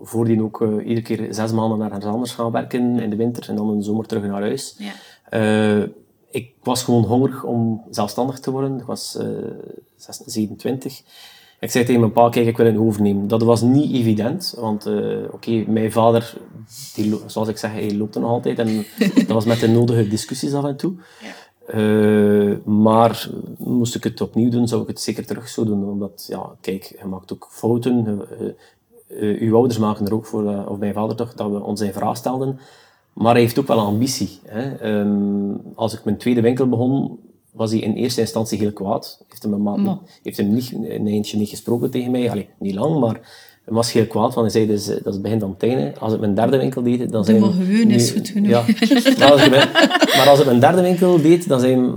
voordien 0.03 0.43
ook 0.43 0.63
eh, 0.63 0.69
iedere 0.69 1.03
keer 1.03 1.35
zes 1.35 1.53
maanden 1.53 1.79
naar 1.79 1.93
ergens 1.93 2.13
anders 2.13 2.33
gaan 2.33 2.51
werken 2.51 2.99
in 2.99 3.11
de 3.11 3.17
winter 3.17 3.49
en 3.49 3.57
dan 3.57 3.71
in 3.71 3.79
de 3.79 3.85
zomer 3.85 4.07
terug 4.07 4.23
naar 4.23 4.41
huis. 4.41 4.77
Ja. 4.79 4.93
Eh, 6.35 6.41
ik 6.41 6.55
was 6.63 6.83
gewoon 6.83 7.05
hongerig 7.05 7.45
om 7.45 7.83
zelfstandig 7.91 8.41
te 8.41 8.51
worden. 8.51 8.79
Ik 8.79 8.87
was 8.87 9.17
eh, 9.17 9.27
26, 9.97 10.33
27. 10.33 11.03
Ik 11.61 11.71
zei 11.71 11.85
tegen 11.85 12.01
mijn 12.01 12.13
pa, 12.13 12.29
kijk, 12.29 12.47
ik 12.47 12.57
wil 12.57 12.67
een 12.67 12.81
overnemen. 12.81 13.29
Dat 13.29 13.43
was 13.43 13.61
niet 13.61 13.93
evident, 13.93 14.55
want 14.59 14.87
eh, 14.87 15.19
oké, 15.31 15.65
mijn 15.67 15.93
vader, 15.93 16.35
die, 16.95 17.21
zoals 17.27 17.49
ik 17.49 17.57
zeg, 17.57 17.73
hij 17.73 17.95
loopt 17.95 18.15
er 18.15 18.21
nog 18.21 18.31
altijd. 18.31 18.59
En 18.59 18.87
dat 19.15 19.27
was 19.27 19.45
met 19.45 19.61
de 19.61 19.69
nodige 19.69 20.09
discussies 20.09 20.55
af 20.55 20.65
en 20.65 20.77
toe. 20.77 20.95
Eh, 21.67 22.57
maar 22.65 23.31
moest 23.59 23.95
ik 23.95 24.05
het 24.05 24.21
opnieuw 24.21 24.51
doen, 24.51 24.69
zou 24.69 24.83
ik 24.83 24.89
het 24.89 25.01
zeker 25.01 25.27
terug 25.27 25.49
zo 25.49 25.65
doen. 25.65 25.89
Omdat, 25.89 26.27
ja, 26.29 26.51
kijk, 26.61 26.97
je 26.99 27.07
maakt 27.07 27.33
ook 27.33 27.49
fouten. 27.51 28.27
Eh, 28.39 28.47
eh, 29.09 29.41
uw 29.41 29.55
ouders 29.55 29.79
maken 29.79 30.07
er 30.07 30.15
ook 30.15 30.27
voor, 30.27 30.51
eh, 30.51 30.71
of 30.71 30.79
mijn 30.79 30.95
vader 30.95 31.17
toch, 31.17 31.35
dat 31.35 31.51
we 31.51 31.63
ons 31.63 31.81
in 31.81 31.93
vraag 31.93 32.17
stelden. 32.17 32.59
Maar 33.15 33.33
hij 33.33 33.41
heeft 33.43 33.59
ook 33.59 33.67
wel 33.67 33.79
ambitie. 33.79 34.39
Hè. 34.45 34.75
Ehm, 34.75 35.55
als 35.75 35.95
ik 35.95 36.05
mijn 36.05 36.17
tweede 36.17 36.41
winkel 36.41 36.69
begon, 36.69 37.19
was 37.53 37.71
hij 37.71 37.81
in 37.81 37.93
eerste 37.95 38.21
instantie 38.21 38.59
heel 38.59 38.73
kwaad. 38.73 39.25
Heeft 39.29 39.43
hem, 39.43 39.53
een 39.53 39.63
maand, 39.63 39.99
heeft 40.23 40.37
hem 40.37 40.55
niet, 40.55 40.73
een 40.73 41.07
eindje 41.07 41.37
niet 41.39 41.49
gesproken 41.49 41.91
tegen 41.91 42.11
mij. 42.11 42.31
Allee, 42.31 42.49
niet 42.59 42.75
lang, 42.75 43.01
maar 43.01 43.13
hij 43.65 43.75
was 43.75 43.93
heel 43.93 44.07
kwaad. 44.07 44.35
Want 44.35 44.53
hij 44.53 44.65
zei, 44.65 44.67
dus, 44.67 44.87
dat 44.87 44.97
is 45.07 45.13
het 45.13 45.23
begin 45.23 45.41
van 45.41 45.51
het 45.51 45.63
einde. 45.63 45.93
Als 45.99 46.13
ik 46.13 46.21
mijn 46.21 46.35
derde 46.35 46.57
winkel 46.57 46.83
deed, 46.83 47.13
dan 47.13 47.25
zei 47.25 47.39
maar 47.41 47.49
hij- 47.53 47.65
gewoon 47.65 47.91
is 47.91 48.11
nu- 48.13 48.19
goed 48.19 48.29
genoeg. 48.29 48.49
Ja. 48.51 48.65
maar, 49.19 49.33
als 49.33 49.45
ik 49.45 49.51
mijn, 49.51 49.69
maar 50.17 50.27
als 50.29 50.39
ik 50.41 50.45
mijn 50.47 50.61
derde 50.61 50.83
winkel 50.83 51.21
deed, 51.23 51.49
dan 51.49 51.61
zei 51.61 51.75
hij... 51.77 51.91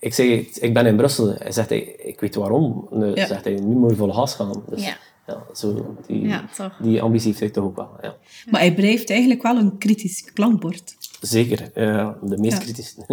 Ik 0.00 0.14
zei, 0.14 0.48
ik 0.60 0.74
ben 0.74 0.86
in 0.86 0.96
Brussel. 0.96 1.34
Hij 1.38 1.52
zegt, 1.52 1.68
hij, 1.68 1.78
ik 1.82 2.20
weet 2.20 2.34
waarom. 2.34 2.86
Dan 2.90 3.14
Ja. 3.14 3.26
zegt 3.26 3.44
hij, 3.44 3.54
nu 3.54 3.74
moet 3.74 3.90
je 3.90 3.96
vol 3.96 4.12
gas 4.12 4.34
gaan. 4.34 4.62
Dus, 4.68 4.84
Ja. 4.84 4.96
Ja, 5.30 5.54
zo, 5.54 5.96
die, 6.06 6.28
Ja, 6.28 6.48
die 6.82 7.02
ambitie 7.02 7.28
heeft 7.28 7.40
hij 7.40 7.50
toch 7.50 7.64
ook 7.64 7.76
wel. 7.76 7.90
Ja. 8.02 8.16
Maar 8.50 8.60
hij 8.60 8.74
blijft 8.74 9.10
eigenlijk 9.10 9.42
wel 9.42 9.56
een 9.56 9.78
kritisch 9.78 10.32
klankbord. 10.32 10.96
Zeker, 11.20 11.70
eh, 11.74 12.10
de 12.22 12.38
meest 12.38 12.58
kritische. 12.58 12.96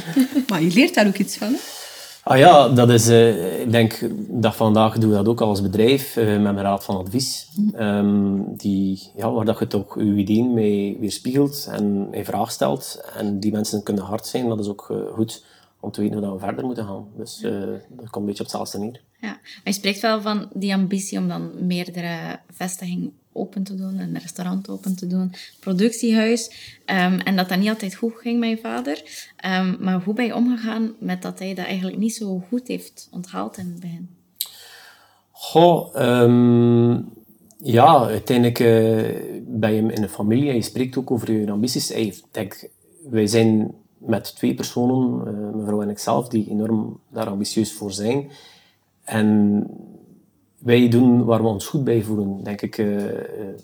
Maar 0.48 0.62
je 0.62 0.70
leert 0.74 0.94
daar 0.94 1.06
ook 1.06 1.18
iets 1.18 1.36
van. 1.36 1.48
hè? 1.48 1.58
Ah 2.24 2.38
ja, 2.38 2.68
dat 2.68 2.90
is, 2.90 3.08
eh, 3.08 3.60
ik 3.60 3.70
denk 3.70 4.10
dat 4.28 4.54
vandaag 4.54 4.98
doen 4.98 5.10
we 5.10 5.16
dat 5.16 5.28
ook 5.28 5.40
als 5.40 5.62
bedrijf 5.62 6.16
eh, 6.16 6.26
met 6.26 6.40
mijn 6.40 6.60
raad 6.60 6.84
van 6.84 6.96
advies. 6.96 7.48
Ehm, 7.72 8.40
die, 8.46 9.10
ja, 9.16 9.32
waar 9.32 9.44
dat 9.44 9.58
je 9.58 9.66
toch 9.66 9.94
je 9.98 10.14
ideeën 10.14 10.54
mee 10.54 10.96
weerspiegelt 11.00 11.68
en 11.70 12.08
in 12.10 12.24
vraag 12.24 12.50
stelt. 12.50 13.00
En 13.16 13.40
die 13.40 13.52
mensen 13.52 13.82
kunnen 13.82 14.04
hard 14.04 14.26
zijn, 14.26 14.48
dat 14.48 14.60
is 14.60 14.68
ook 14.68 14.92
goed 15.14 15.44
om 15.80 15.90
te 15.90 16.00
weten 16.00 16.24
hoe 16.24 16.32
we 16.32 16.38
verder 16.38 16.64
moeten 16.64 16.84
gaan. 16.84 17.06
Dus 17.16 17.40
dat 17.40 18.10
komt 18.10 18.14
een 18.14 18.24
beetje 18.24 18.44
op 18.44 18.50
hetzelfde 18.50 18.78
neer. 18.78 19.00
Ja. 19.22 19.28
Maar 19.28 19.60
je 19.64 19.72
spreekt 19.72 20.00
wel 20.00 20.20
van 20.20 20.48
die 20.54 20.74
ambitie 20.74 21.18
om 21.18 21.28
dan 21.28 21.66
meerdere 21.66 22.40
vestigingen 22.50 23.12
open 23.32 23.62
te 23.62 23.74
doen, 23.74 23.98
een 23.98 24.18
restaurant 24.18 24.68
open 24.68 24.96
te 24.96 25.06
doen, 25.06 25.32
productiehuis. 25.60 26.50
Ehm, 26.84 27.18
en 27.18 27.36
dat 27.36 27.48
dat 27.48 27.58
niet 27.58 27.68
altijd 27.68 27.94
goed 27.94 28.14
ging 28.16 28.48
je 28.48 28.58
vader. 28.58 29.02
Ehm, 29.36 29.74
maar 29.80 30.02
hoe 30.02 30.14
ben 30.14 30.24
je 30.24 30.34
omgegaan 30.34 30.92
met 30.98 31.22
dat 31.22 31.38
hij 31.38 31.54
dat 31.54 31.64
eigenlijk 31.64 31.98
niet 31.98 32.14
zo 32.14 32.44
goed 32.48 32.68
heeft 32.68 33.08
onthaald 33.10 33.56
in 33.56 33.66
het 33.66 33.80
begin? 33.80 34.08
Goh, 35.30 35.96
ehm, 35.96 37.00
ja, 37.58 38.06
uiteindelijk 38.06 38.58
eh, 38.58 39.38
ben 39.46 39.72
je 39.72 39.92
in 39.92 40.02
een 40.02 40.08
familie 40.08 40.54
je 40.54 40.62
spreekt 40.62 40.96
ook 40.96 41.10
over 41.10 41.32
je 41.32 41.50
ambities. 41.50 41.90
Ik 41.90 42.22
denk, 42.30 42.68
wij 43.10 43.26
zijn 43.26 43.74
met 43.98 44.36
twee 44.36 44.54
personen, 44.54 45.26
eh, 45.26 45.54
mevrouw 45.54 45.82
en 45.82 45.90
ikzelf, 45.90 46.28
die 46.28 46.50
enorm 46.50 47.00
daar 47.08 47.26
ambitieus 47.26 47.72
voor 47.72 47.92
zijn. 47.92 48.30
En 49.04 49.66
wij 50.58 50.88
doen 50.88 51.24
waar 51.24 51.42
we 51.42 51.48
ons 51.48 51.66
goed 51.66 51.84
bij 51.84 52.02
voelen, 52.02 52.44
denk 52.44 52.62
ik. 52.62 52.78
eh, 52.78 53.08
eh, 53.08 53.14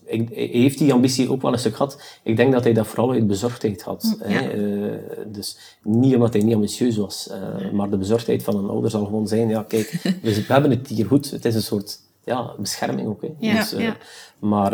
ik 0.05 0.29
hij 0.35 0.49
heeft 0.53 0.79
die 0.79 0.93
ambitie 0.93 1.31
ook 1.31 1.43
wel 1.43 1.53
een 1.53 1.59
stuk 1.59 1.77
gehad. 1.77 2.19
Ik 2.23 2.37
denk 2.37 2.53
dat 2.53 2.65
hij 2.65 2.73
dat 2.73 2.87
vooral 2.87 3.13
uit 3.13 3.27
bezorgdheid 3.27 3.83
had. 3.83 4.17
hè. 4.23 4.39
Eh, 4.49 4.99
dus 5.27 5.77
niet 5.83 6.15
omdat 6.15 6.33
hij 6.33 6.43
niet 6.43 6.55
ambitieus 6.55 6.97
was, 6.97 7.31
maar 7.73 7.91
de 7.91 7.97
bezorgdheid 7.97 8.43
van 8.43 8.57
een 8.57 8.69
ouder 8.69 8.91
zal 8.91 9.05
gewoon 9.05 9.29
zijn, 9.29 9.49
ja 9.49 9.63
kijk, 9.69 10.03
dus 10.23 10.47
we 10.47 10.53
hebben 10.53 10.71
het 10.71 10.89
hier 10.89 11.07
goed. 11.07 11.31
Het 11.31 11.45
is 11.45 11.55
een 11.55 11.63
soort 11.63 12.01
ja, 12.25 12.55
bescherming 12.59 13.09
ook. 13.09 13.23
Hè. 13.23 13.29
Ja, 13.39 13.59
Dus, 13.59 13.71
ja. 13.71 13.97
Maar 14.39 14.71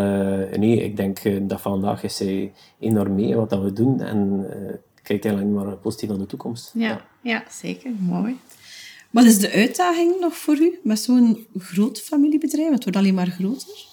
nee, 0.59 0.85
ik 0.85 0.96
denk 0.96 1.20
dat 1.48 1.61
vandaag 1.61 2.03
is 2.03 2.18
hij 2.18 2.53
enorm 2.79 3.14
mee 3.14 3.37
wat 3.37 3.50
dat 3.50 3.62
we 3.62 3.72
doen 3.72 4.00
en 4.00 4.46
kijkt 5.03 5.24
eigenlijk 5.24 5.55
maar 5.57 5.77
positief 5.77 6.09
naar 6.09 6.18
de 6.18 6.27
toekomst. 6.27 6.70
Ja, 6.74 7.05
ja 7.22 7.44
zeker. 7.50 7.90
Mooi. 7.98 8.37
Wat 9.14 9.24
is 9.24 9.38
de 9.38 9.50
uitdaging 9.50 10.20
nog 10.20 10.37
voor 10.37 10.59
u 10.61 10.79
met 10.83 10.98
zo'n 10.98 11.46
groot 11.59 12.00
familiebedrijf? 12.00 12.70
Het 12.70 12.83
wordt 12.83 12.98
alleen 12.98 13.14
maar 13.14 13.27
groter. 13.27 13.87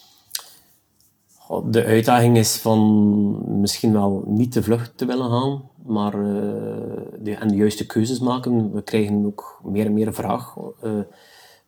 De 1.72 1.84
uitdaging 1.84 2.38
is 2.38 2.56
van 2.56 3.62
misschien 3.62 3.92
wel 3.94 4.24
niet 4.28 4.52
te 4.52 4.64
vlug 4.64 4.94
te 4.96 5.06
willen 5.06 5.30
gaan, 5.30 5.62
maar 5.86 6.14
eh, 6.14 6.22
de, 7.20 7.36
en 7.36 7.48
de 7.48 7.56
juiste 7.56 7.86
keuzes 7.86 8.20
maken. 8.20 8.74
We 8.74 8.82
krijgen 8.82 9.26
ook 9.26 9.62
meer 9.64 9.86
en 9.86 9.94
meer 9.94 10.14
vraag. 10.14 10.56
eh, 10.82 10.92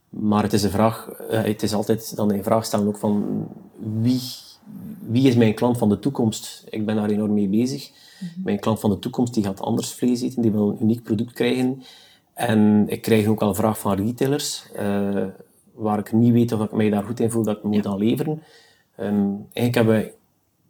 maar 0.10 0.44
het 0.44 0.54
is 0.54 0.64
een 0.64 0.70
vraag, 0.70 1.10
eh, 1.10 1.44
het 1.44 1.64
is 1.64 1.74
altijd 1.74 2.16
dan 2.16 2.32
een 2.32 2.44
vraag 2.44 2.66
stellen 2.66 2.88
ook 2.88 2.98
van 2.98 3.48
wie, 4.02 4.22
wie 5.00 5.28
is 5.28 5.36
mijn 5.36 5.54
klant 5.54 5.78
van 5.78 5.90
de 5.90 6.00
toekomst? 6.00 6.64
Ik 6.70 6.86
ben 6.86 6.96
daar 6.96 7.10
enorm 7.10 7.34
mee 7.34 7.50
bezig. 7.50 7.92
Mijn 8.44 8.60
klant 8.60 8.80
van 8.80 8.90
de 8.90 9.00
toekomst 9.00 9.34
die 9.34 9.44
gaat 9.44 9.62
anders 9.62 9.94
vlees 9.94 10.22
eten, 10.22 10.42
die 10.42 10.52
wil 10.52 10.70
een 10.70 10.82
uniek 10.82 11.04
product 11.04 11.34
krijgen. 11.34 11.84
En 12.34 12.86
ik 12.88 13.02
krijg 13.02 13.28
ook 13.28 13.42
al 13.42 13.48
een 13.48 13.56
vraag 13.56 13.80
van 13.80 13.96
retailers, 13.96 14.72
eh, 14.76 15.26
waar 15.74 16.00
ik 16.00 16.12
niet 16.12 16.34
weet 16.34 16.52
of 16.52 16.62
ik 16.62 16.72
mij 16.72 16.90
daar 16.90 17.04
goed 17.04 17.20
in 17.20 17.32
voel 17.32 17.44
dat 17.44 17.58
ik 17.58 17.64
moet 17.64 17.86
aan 17.86 17.98
leveren. 17.98 18.44
Ehm, 18.96 19.30
eigenlijk 19.54 19.76
hebben 19.76 19.96
we 19.96 20.14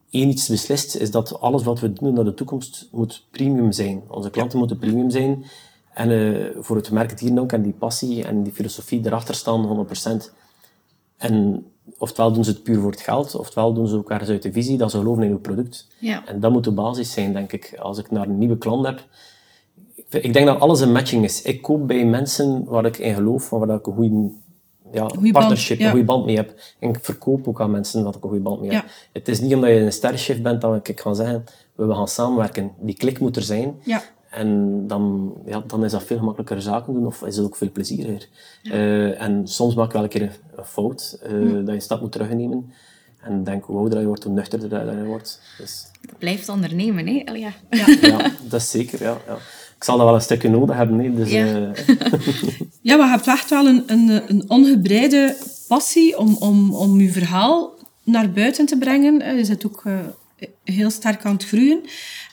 één 0.09 0.29
iets 0.29 0.47
beslist, 0.47 0.95
is 0.95 1.11
dat 1.11 1.39
alles 1.39 1.63
wat 1.63 1.79
we 1.79 1.93
doen 1.93 2.13
naar 2.13 2.23
de 2.23 2.33
toekomst 2.33 2.87
moet 2.91 3.25
premium 3.31 3.71
zijn. 3.71 4.03
Onze 4.07 4.29
klanten 4.29 4.57
moeten 4.57 4.77
premium 4.77 5.09
zijn. 5.09 5.45
En 5.93 6.09
eh, 6.11 6.45
voor 6.59 6.75
het 6.75 6.91
merk 6.91 7.17
Dierendank 7.17 7.51
en 7.51 7.61
die 7.61 7.73
passie 7.73 8.23
en 8.23 8.43
die 8.43 8.53
filosofie 8.53 9.05
erachter 9.05 9.35
staan, 9.35 9.65
100%. 9.65 10.33
En 11.17 11.65
oftewel 11.97 12.33
doen 12.33 12.43
ze 12.43 12.51
het 12.51 12.63
puur 12.63 12.79
voor 12.79 12.91
het 12.91 13.01
geld, 13.01 13.35
oftewel 13.35 13.73
doen 13.73 13.87
ze 13.87 13.95
ook 13.95 14.09
ergens 14.09 14.29
uit 14.29 14.41
de 14.41 14.51
visie 14.51 14.77
dat 14.77 14.91
ze 14.91 14.97
geloven 14.97 15.23
in 15.23 15.29
hun 15.29 15.41
product. 15.41 15.87
Ja. 15.99 16.25
En 16.25 16.39
dat 16.39 16.51
moet 16.51 16.63
de 16.63 16.71
basis 16.71 17.11
zijn, 17.11 17.33
denk 17.33 17.51
ik. 17.51 17.77
Als 17.79 17.97
ik 17.97 18.11
naar 18.11 18.27
een 18.27 18.37
nieuwe 18.37 18.57
klant 18.57 18.85
heb, 18.85 19.05
ik 20.13 20.33
denk 20.33 20.45
dat 20.45 20.59
alles 20.59 20.79
een 20.79 20.91
matching 20.91 21.23
is. 21.23 21.41
Ik 21.41 21.61
koop 21.61 21.87
bij 21.87 22.05
mensen 22.05 22.63
waar 22.65 22.85
ik 22.85 22.97
in 22.97 23.13
geloof, 23.13 23.49
waar 23.49 23.69
ik 23.69 23.87
een 23.87 23.93
goede 23.93 24.31
ja, 24.93 25.07
Goeie 25.07 25.31
band, 25.31 25.33
partnership, 25.33 25.79
ja. 25.79 25.85
een 25.85 25.91
goede 25.91 26.05
band 26.05 26.25
mee 26.25 26.35
heb. 26.35 26.53
En 26.79 26.89
ik 26.89 26.97
verkoop 27.01 27.47
ook 27.47 27.61
aan 27.61 27.71
mensen 27.71 28.03
waar 28.03 28.15
ik 28.15 28.23
een 28.23 28.29
goede 28.29 28.43
band 28.43 28.61
mee 28.61 28.71
heb. 28.71 28.83
Ja. 28.83 28.91
Het 29.11 29.27
is 29.27 29.39
niet 29.39 29.53
omdat 29.53 29.69
je 29.69 29.75
een 29.75 29.91
sterrenchef 29.91 30.41
bent 30.41 30.61
dat 30.61 30.87
ik 30.87 30.99
ga 30.99 31.13
zeggen, 31.13 31.43
we 31.75 31.93
gaan 31.93 32.07
samenwerken. 32.07 32.71
Die 32.79 32.95
klik 32.95 33.19
moet 33.19 33.35
er 33.35 33.41
zijn. 33.41 33.75
Ja. 33.83 34.03
En 34.29 34.83
dan, 34.87 35.33
ja, 35.45 35.63
dan 35.67 35.83
is 35.83 35.91
dat 35.91 36.03
veel 36.03 36.17
gemakkelijker 36.17 36.61
zaken 36.61 36.93
doen, 36.93 37.05
of 37.05 37.21
is 37.23 37.35
het 37.35 37.45
ook 37.45 37.55
veel 37.55 37.71
plezieriger. 37.71 38.27
Eh, 38.63 39.21
en 39.21 39.47
soms 39.47 39.75
maak 39.75 39.85
ik 39.85 39.91
wel 39.91 40.03
een 40.03 40.09
keer 40.09 40.21
een, 40.55 40.65
fout, 40.65 41.19
eh, 41.23 41.31
dat 41.31 41.65
je 41.65 41.71
een 41.71 41.81
stap 41.81 42.01
moet 42.01 42.11
terugnemen. 42.11 42.73
En 43.21 43.43
denk, 43.43 43.63
hoe 43.63 43.77
ouder 43.77 43.99
je 43.99 44.05
wordt, 44.05 44.23
hoe 44.23 44.33
nuchterder 44.33 44.97
je 44.97 45.03
wordt. 45.03 45.41
Dus, 45.57 45.85
Dat 46.01 46.17
blijft 46.17 46.49
ondernemen, 46.49 47.07
hè? 47.07 47.21
Allee, 47.25 47.41
ja. 47.41 47.53
ja, 48.01 48.31
dat 48.49 48.61
is 48.61 48.71
zeker, 48.71 49.01
ja, 49.03 49.17
ja. 49.27 49.37
Ik 49.83 49.89
zal 49.89 49.97
dat 49.97 50.05
wel 50.07 50.15
een 50.15 50.21
stukje 50.21 50.49
nodig 50.49 50.75
hebben, 50.75 50.99
hè. 50.99 51.13
Dus, 51.13 51.31
Ja. 51.31 51.45
eh, 51.45 51.85
Ja, 52.81 52.95
maar 52.97 53.05
je 53.05 53.11
hebt 53.11 53.27
echt 53.27 53.49
wel 53.49 53.67
een, 53.67 53.83
een, 53.87 54.21
een 54.27 54.43
ongebreide 54.47 55.35
passie 55.67 56.17
om, 56.17 56.35
om, 56.39 56.73
om 56.75 56.99
je 57.01 57.11
verhaal 57.11 57.73
naar 58.03 58.31
buiten 58.31 58.65
te 58.65 58.77
brengen. 58.77 59.37
Je 59.37 59.43
zit 59.45 59.65
ook 59.65 59.81
eh, 59.85 60.47
heel 60.63 60.89
sterk 60.89 61.25
aan 61.25 61.33
het 61.33 61.45
groeien. 61.45 61.81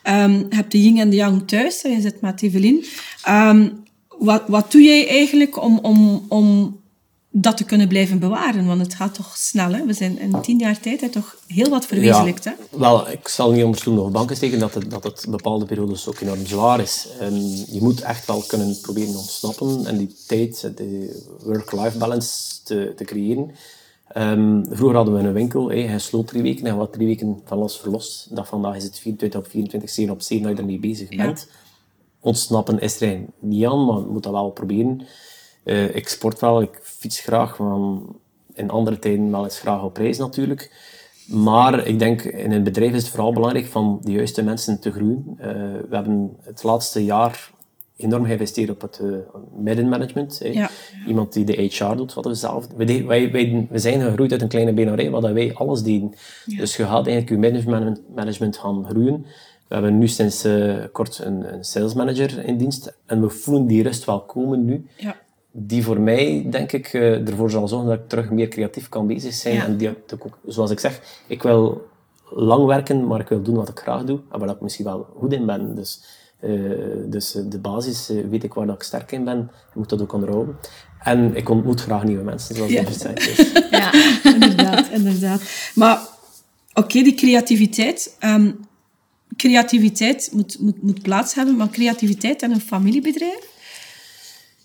Ehm, 0.03 0.33
je 0.33 0.47
hebt 0.49 0.73
de 0.73 0.83
yin 0.83 0.99
en 0.99 1.11
de 1.11 1.17
yang 1.17 1.43
thuis. 1.49 1.83
Je 1.83 2.01
zit 2.01 2.21
met 2.21 2.43
Evelien. 2.43 2.85
Ehm, 3.25 3.69
wat, 4.19 4.43
wat 4.47 4.73
doe 4.73 4.83
jij 4.83 5.09
eigenlijk 5.09 5.63
om, 5.63 5.79
om, 5.83 6.25
om 6.29 6.80
dat 7.33 7.57
te 7.57 7.65
kunnen 7.65 7.89
blijven 7.89 8.19
bewaren? 8.19 8.67
Want 8.67 8.81
het 8.81 8.95
gaat 8.95 9.15
toch 9.15 9.37
snel, 9.37 9.73
hè? 9.73 9.85
We 9.87 9.93
zijn 9.93 10.19
in 10.19 10.41
tien 10.41 10.59
jaar 10.59 10.81
tijd 10.81 11.01
hè, 11.01 11.09
toch 11.09 11.37
heel 11.47 11.69
wat 11.69 11.87
verwezenlijkt, 11.87 12.45
hè? 12.45 12.53
Wel, 12.71 13.11
ik 13.11 13.29
zal 13.29 13.53
niet 13.53 13.65
onder 13.65 13.81
stoel 13.81 13.95
nog 13.95 14.11
banken 14.11 14.37
steken 14.37 14.59
dat 14.59 14.75
het, 14.75 14.91
dat 14.91 15.05
het 15.05 15.27
bepaalde 15.29 15.65
periodes 15.65 16.09
ook 16.09 16.21
enorm 16.21 16.47
zwaar 16.47 16.81
is. 16.81 17.09
En 17.21 17.35
je 17.51 17.79
moet 17.81 18.01
echt 18.01 18.27
wel 18.27 18.41
kunnen 18.47 18.81
proberen 18.81 19.17
ontsnappen 19.17 19.87
en 19.87 19.97
die 19.99 20.15
tijd, 20.27 20.61
de 20.77 21.23
work-life 21.45 21.99
balance 21.99 22.63
te, 22.65 22.93
te 22.97 23.05
creëren. 23.05 23.51
Ehm, 24.09 24.65
vroeger 24.71 24.97
hadden 24.97 25.15
we 25.15 25.21
een 25.21 25.33
winkel, 25.33 25.69
hey, 25.69 25.83
hij 25.83 25.99
sloot 25.99 26.27
drie 26.27 26.43
weken 26.43 26.67
en 26.67 26.77
wat 26.77 26.93
drie 26.93 27.07
weken 27.07 27.41
van 27.45 27.59
los 27.59 27.79
verlost. 27.79 28.37
Dat 28.37 28.49
vandaag 28.49 28.77
is 28.77 28.85
het 28.85 28.99
24 28.99 29.41
op 29.41 29.47
24, 29.51 29.91
7 29.91 30.13
op 30.13 30.23
7 30.23 30.47
dat 30.47 30.57
je 30.57 30.63
ermee 30.63 30.79
bezig 30.79 31.11
Ja. 31.11 31.25
bent. 31.25 31.49
Ontsnappen 32.21 32.81
is 32.81 33.01
er 33.01 33.21
niet 33.39 33.65
aan, 33.67 33.85
maar 33.85 33.99
je 33.99 34.07
moet 34.07 34.23
dat 34.23 34.33
wel 34.33 34.51
proberen. 34.51 35.07
Eh, 35.71 35.95
ik 35.95 36.09
sport 36.09 36.41
wel, 36.41 36.63
ik 36.63 36.81
fiets 36.83 37.21
graag, 37.21 37.59
maar 37.59 37.99
in 38.55 38.71
andere 38.71 38.99
tijden 38.99 39.31
wel 39.31 39.45
eens 39.45 39.59
graag 39.59 39.83
op 39.83 39.97
reis 39.97 40.19
natuurlijk. 40.19 40.73
Maar 41.27 41.87
ik 41.87 41.99
denk, 41.99 42.23
in 42.23 42.53
een 42.53 42.63
bedrijf 42.63 42.93
is 42.93 43.03
het 43.03 43.11
vooral 43.11 43.33
belangrijk 43.33 43.67
van 43.67 44.01
de 44.03 44.13
juiste 44.13 44.43
mensen 44.43 44.81
te 44.81 44.93
groeien. 44.93 45.25
Eh, 45.39 45.49
we 45.89 45.95
hebben 45.95 46.37
het 46.41 46.63
laatste 46.63 47.05
jaar 47.05 47.51
enorm 47.97 48.25
geïnvesteerd 48.25 48.71
op 48.71 48.81
het 48.81 49.01
eh, 49.03 49.09
middenmanagement. 49.57 50.41
Ja. 50.43 50.71
Iemand 51.07 51.33
die 51.33 51.45
de 51.45 51.63
HR 51.63 51.95
doet, 51.95 52.15
wat 52.15 52.25
we 52.25 52.35
zelf... 52.35 52.67
We, 52.77 53.05
wij, 53.05 53.31
wij, 53.31 53.67
we 53.71 53.79
zijn 53.79 54.01
gegroeid 54.01 54.33
uit 54.33 54.43
een 54.43 54.49
kleine 54.49 54.73
BNR, 54.73 55.11
wat 55.11 55.33
wij 55.33 55.55
alles 55.55 55.83
deden. 55.83 56.15
Dus 56.47 56.77
je 56.77 56.85
gaat 56.85 57.07
eigenlijk 57.07 57.29
je 57.29 57.37
middenmanagement 57.37 58.15
management 58.15 58.57
gaan 58.57 58.85
groeien. 58.89 59.27
We 59.69 59.75
hebben 59.75 59.99
nu 59.99 60.09
sinds 60.09 60.47
kort 60.93 61.19
een, 61.19 61.55
een 61.55 61.65
sales 61.65 61.95
manager 61.95 62.45
in 62.45 62.57
dienst. 62.57 62.99
En 63.07 63.21
we 63.21 63.29
voelen 63.29 63.67
die 63.67 63.83
rust 63.83 64.05
wel 64.05 64.21
komen 64.21 64.65
nu 64.65 64.87
Ja. 64.97 65.17
Die 65.53 65.85
voor 65.85 66.01
mij, 66.01 66.47
denk 66.51 66.73
ik, 66.73 66.87
eh, 66.87 67.29
ervoor 67.29 67.51
zal 67.51 67.69
zorgen 67.69 67.89
dat 67.89 67.99
ik 67.99 68.09
terug 68.09 68.31
meer 68.31 68.49
creatief 68.49 68.89
kan 68.89 69.07
bezig 69.07 69.35
zijn. 69.35 69.55
Ja. 69.55 69.65
En 69.65 69.77
die, 69.77 69.89
ook, 69.89 70.39
zoals 70.47 70.71
ik 70.71 70.79
zeg, 70.81 71.01
ik 71.27 71.43
wil 71.43 71.89
lang 72.31 72.65
werken, 72.67 73.07
maar 73.07 73.21
ik 73.21 73.29
wil 73.29 73.43
doen 73.43 73.55
wat 73.55 73.69
ik 73.69 73.79
graag 73.79 74.05
doe. 74.05 74.21
En 74.33 74.39
waar 74.39 74.49
ik 74.49 74.61
misschien 74.61 74.85
wel 74.85 75.07
goed 75.19 75.33
in 75.33 75.47
ben. 75.47 75.75
Dus, 75.75 76.03
eh, 76.41 76.51
dus 77.07 77.35
eh, 77.35 77.43
de 77.49 77.59
basis 77.59 78.11
weet 78.31 78.45
ik 78.45 78.55
waar 78.55 78.67
dat 78.67 78.75
ik 78.75 78.83
sterk 78.83 79.13
in 79.13 79.25
ben. 79.25 79.39
Ik 79.69 79.75
moet 79.75 79.89
dat 79.89 80.03
ook 80.03 80.13
onderhouden. 80.13 80.57
En 81.01 81.37
ik 81.37 81.49
ontmoet 81.49 81.81
graag 81.81 82.05
nieuwe 82.05 82.25
mensen, 82.25 82.55
zoals 82.55 82.71
Ja. 82.71 82.83
Dus, 82.83 83.03
Ja. 83.71 83.93
inderdaad, 84.23 84.89
inderdaad. 84.91 85.43
Maar 85.75 86.01
oké, 86.75 87.03
die 87.03 87.15
creativiteit. 87.15 88.17
ehm, 88.19 88.51
creativiteit 89.37 90.31
moet, 90.33 90.61
moet, 90.61 90.83
moet 90.83 91.03
plaats 91.03 91.35
hebben, 91.35 91.57
maar 91.57 91.69
creativiteit 91.71 92.43
in 92.43 92.51
een 92.51 92.61
familiebedrijf? 92.61 93.50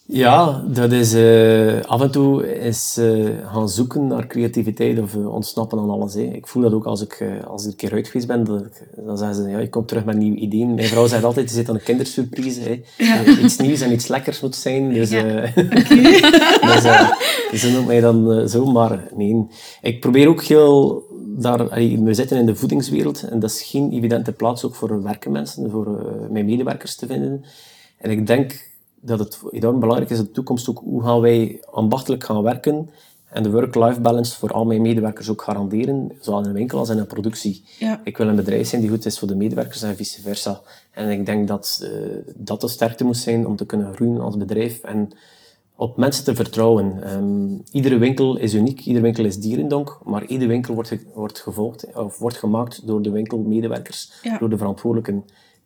Ja, 0.07 0.63
dat 0.67 0.91
is 0.91 1.13
eh, 1.13 1.81
af 1.81 2.01
en 2.01 2.11
toe 2.11 2.57
is 2.59 2.97
eh, 2.97 3.25
gaan 3.51 3.69
zoeken 3.69 4.07
naar 4.07 4.27
creativiteit 4.27 4.99
of 4.99 5.15
eh, 5.15 5.33
ontsnappen 5.33 5.79
aan 5.79 5.89
alles. 5.89 6.13
Hè. 6.13 6.21
Ik 6.21 6.47
voel 6.47 6.63
dat 6.63 6.73
ook 6.73 6.85
als 6.85 7.01
ik, 7.01 7.13
eh, 7.13 7.43
als 7.47 7.63
ik 7.65 7.69
een 7.71 7.75
keer 7.75 7.91
uit 7.93 8.07
geweest 8.07 8.27
ben, 8.27 8.43
dat 8.43 8.61
ik, 8.65 8.83
dan 9.05 9.17
zeggen 9.17 9.35
ze, 9.43 9.49
ja, 9.49 9.59
je 9.59 9.69
komt 9.69 9.87
terug 9.87 10.05
met 10.05 10.17
nieuwe 10.17 10.37
ideeën. 10.37 10.73
Mijn 10.73 10.87
vrouw 10.87 11.07
zegt 11.07 11.23
altijd, 11.23 11.49
je 11.49 11.55
zit 11.55 11.69
aan 11.69 11.75
een 11.75 11.83
kindersurprise. 11.83 12.59
Hè. 12.61 12.81
Eh, 12.97 13.43
Iets 13.43 13.57
nieuws 13.57 13.81
en 13.81 13.91
iets 13.91 14.07
lekkers 14.07 14.39
moet 14.41 14.55
zijn. 14.55 14.93
Dus, 14.93 15.09
Ja. 15.09 15.23
eh, 15.25 15.55
dus 16.73 16.83
eh, 16.83 17.11
ze 17.53 17.71
noemt 17.73 17.87
mij 17.87 17.99
dan 18.01 18.49
zo, 18.49 18.65
maar 18.65 19.07
nee. 19.15 19.47
Ik 19.81 19.99
probeer 19.99 20.27
ook 20.27 20.43
heel... 20.43 21.03
Daar, 21.37 21.69
allee, 21.69 21.99
we 21.99 22.13
zitten 22.13 22.37
in 22.37 22.45
de 22.45 22.55
voedingswereld 22.55 23.23
en 23.23 23.39
dat 23.39 23.49
is 23.49 23.61
geen 23.63 23.91
evidente 23.91 24.31
plaats 24.31 24.63
ook 24.65 24.75
voor 24.75 25.03
werkenmensen, 25.03 25.71
voor 25.71 25.85
eh, 25.99 26.29
mijn 26.29 26.45
medewerkers 26.45 26.95
te 26.95 27.05
vinden. 27.07 27.45
En 27.97 28.11
ik 28.11 28.27
denk 28.27 28.73
dat 29.05 29.19
het 29.19 29.39
enorm 29.51 29.79
belangrijk 29.79 30.11
is 30.11 30.17
in 30.19 30.23
de 30.23 30.31
toekomst 30.31 30.69
ook 30.69 30.79
hoe 30.79 31.03
gaan 31.03 31.19
wij 31.19 31.63
ambachtelijk 31.71 32.23
gaan 32.23 32.41
werken 32.41 32.89
en 33.29 33.43
de 33.43 33.51
work-life 33.51 34.01
balance 34.01 34.37
voor 34.37 34.51
al 34.51 34.65
mijn 34.65 34.81
medewerkers 34.81 35.29
ook 35.29 35.41
garanderen, 35.41 36.11
zowel 36.19 36.39
in 36.41 36.45
een 36.47 36.53
winkel 36.53 36.79
als 36.79 36.89
in 36.89 36.97
een 36.97 37.07
productie. 37.07 37.63
Ja. 37.79 38.01
Ik 38.03 38.17
wil 38.17 38.27
een 38.27 38.35
bedrijf 38.35 38.67
zijn 38.67 38.81
die 38.81 38.89
goed 38.89 39.05
is 39.05 39.19
voor 39.19 39.27
de 39.27 39.35
medewerkers 39.35 39.81
en 39.81 39.95
vice 39.95 40.21
versa. 40.21 40.61
En 40.91 41.09
ik 41.09 41.25
denk 41.25 41.47
dat 41.47 41.79
eh, 41.83 41.89
dat 42.35 42.61
de 42.61 42.67
sterkte 42.67 43.03
moet 43.03 43.17
zijn 43.17 43.47
om 43.47 43.55
te 43.55 43.65
kunnen 43.65 43.93
groeien 43.93 44.21
als 44.21 44.37
bedrijf 44.37 44.83
en 44.83 45.09
op 45.75 45.97
mensen 45.97 46.23
te 46.23 46.35
vertrouwen. 46.35 47.03
Ehm, 47.03 47.47
iedere 47.71 47.97
winkel 47.97 48.37
is 48.37 48.53
uniek, 48.53 48.79
iedere 48.79 49.03
winkel 49.03 49.25
is 49.25 49.39
dierendonk, 49.39 49.99
maar 50.03 50.25
iedere 50.25 50.49
winkel 50.49 50.73
wordt, 50.73 50.89
ge- 50.89 51.05
wordt 51.13 51.39
gevolgd 51.39 51.87
of 51.95 52.17
wordt 52.17 52.37
gemaakt 52.37 52.87
door 52.87 53.01
de 53.01 53.09
winkelmedewerkers, 53.11 54.11
Ja. 54.21 54.37
door 54.37 54.49
de 54.49 54.57
verantwoordelijken. 54.57 55.25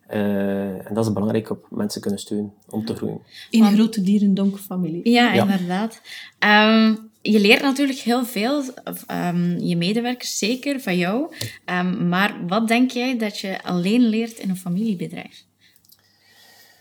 Eh, 0.09 0.87
en 0.87 0.93
dat 0.93 1.05
is 1.05 1.13
belangrijk 1.13 1.49
op 1.49 1.65
mensen 1.69 2.01
kunnen 2.01 2.19
steunen 2.19 2.53
om 2.69 2.85
te 2.85 2.95
groeien. 2.95 3.19
In 3.49 3.63
een 3.63 3.73
grote 3.73 4.01
dierendonk-familie. 4.01 5.09
Ja, 5.09 5.33
Ja. 5.33 5.41
inderdaad. 5.41 6.01
Ehm, 6.39 6.95
je 7.21 7.39
leert 7.39 7.61
natuurlijk 7.61 7.99
heel 7.99 8.25
veel, 8.25 8.63
ehm, 9.07 9.57
je 9.57 9.77
medewerkers 9.77 10.37
zeker, 10.37 10.79
van 10.79 10.97
jou. 10.97 11.33
Ehm, 11.65 12.07
maar 12.07 12.35
wat 12.47 12.67
denk 12.67 12.91
jij 12.91 13.17
dat 13.17 13.39
je 13.39 13.63
alleen 13.63 14.01
leert 14.01 14.37
in 14.39 14.49
een 14.49 14.57
familiebedrijf? 14.57 15.43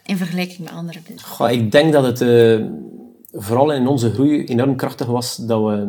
In 0.05 0.17
vergelijking 0.17 0.59
met 0.59 0.71
andere 0.73 0.99
bedrijven. 0.99 1.27
Goh, 1.29 1.51
ik 1.51 1.73
denk 1.73 1.93
dat 1.93 2.05
het 2.05 2.21
eh, 2.21 2.67
vooral 3.33 3.73
in 3.73 3.87
onze 3.87 4.11
groei 4.13 4.45
enorm 4.45 4.77
krachtig 4.77 5.07
was 5.07 5.37
dat 5.37 5.63
we 5.63 5.89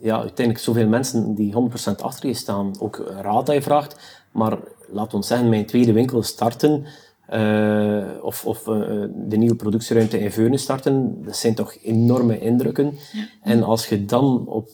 ja, 0.00 0.18
uiteindelijk 0.18 0.58
zoveel 0.64 0.86
mensen 0.88 1.34
die 1.34 1.52
100% 1.52 2.02
achter 2.02 2.28
je 2.28 2.34
staan 2.34 2.80
ook 2.80 3.12
raad 3.20 3.48
aan 3.48 3.54
je 3.54 3.62
vraagt. 3.62 4.20
Maar 4.32 4.58
laat 4.90 5.14
ons 5.14 5.26
zeggen, 5.26 5.48
mijn 5.48 5.66
tweede 5.66 5.92
winkel 5.92 6.22
starten 6.22 6.84
eh, 7.28 8.04
of, 8.22 8.46
of 8.46 8.66
eh, 8.68 8.74
de 9.14 9.36
nieuwe 9.36 9.54
productieruimte 9.54 10.20
in 10.20 10.32
Veunen 10.32 10.58
starten, 10.58 11.24
dat 11.24 11.36
zijn 11.36 11.54
toch 11.54 11.76
enorme 11.82 12.40
indrukken. 12.40 12.94
En 13.42 13.62
als 13.62 13.88
je 13.88 14.04
dan 14.04 14.46
op 14.46 14.68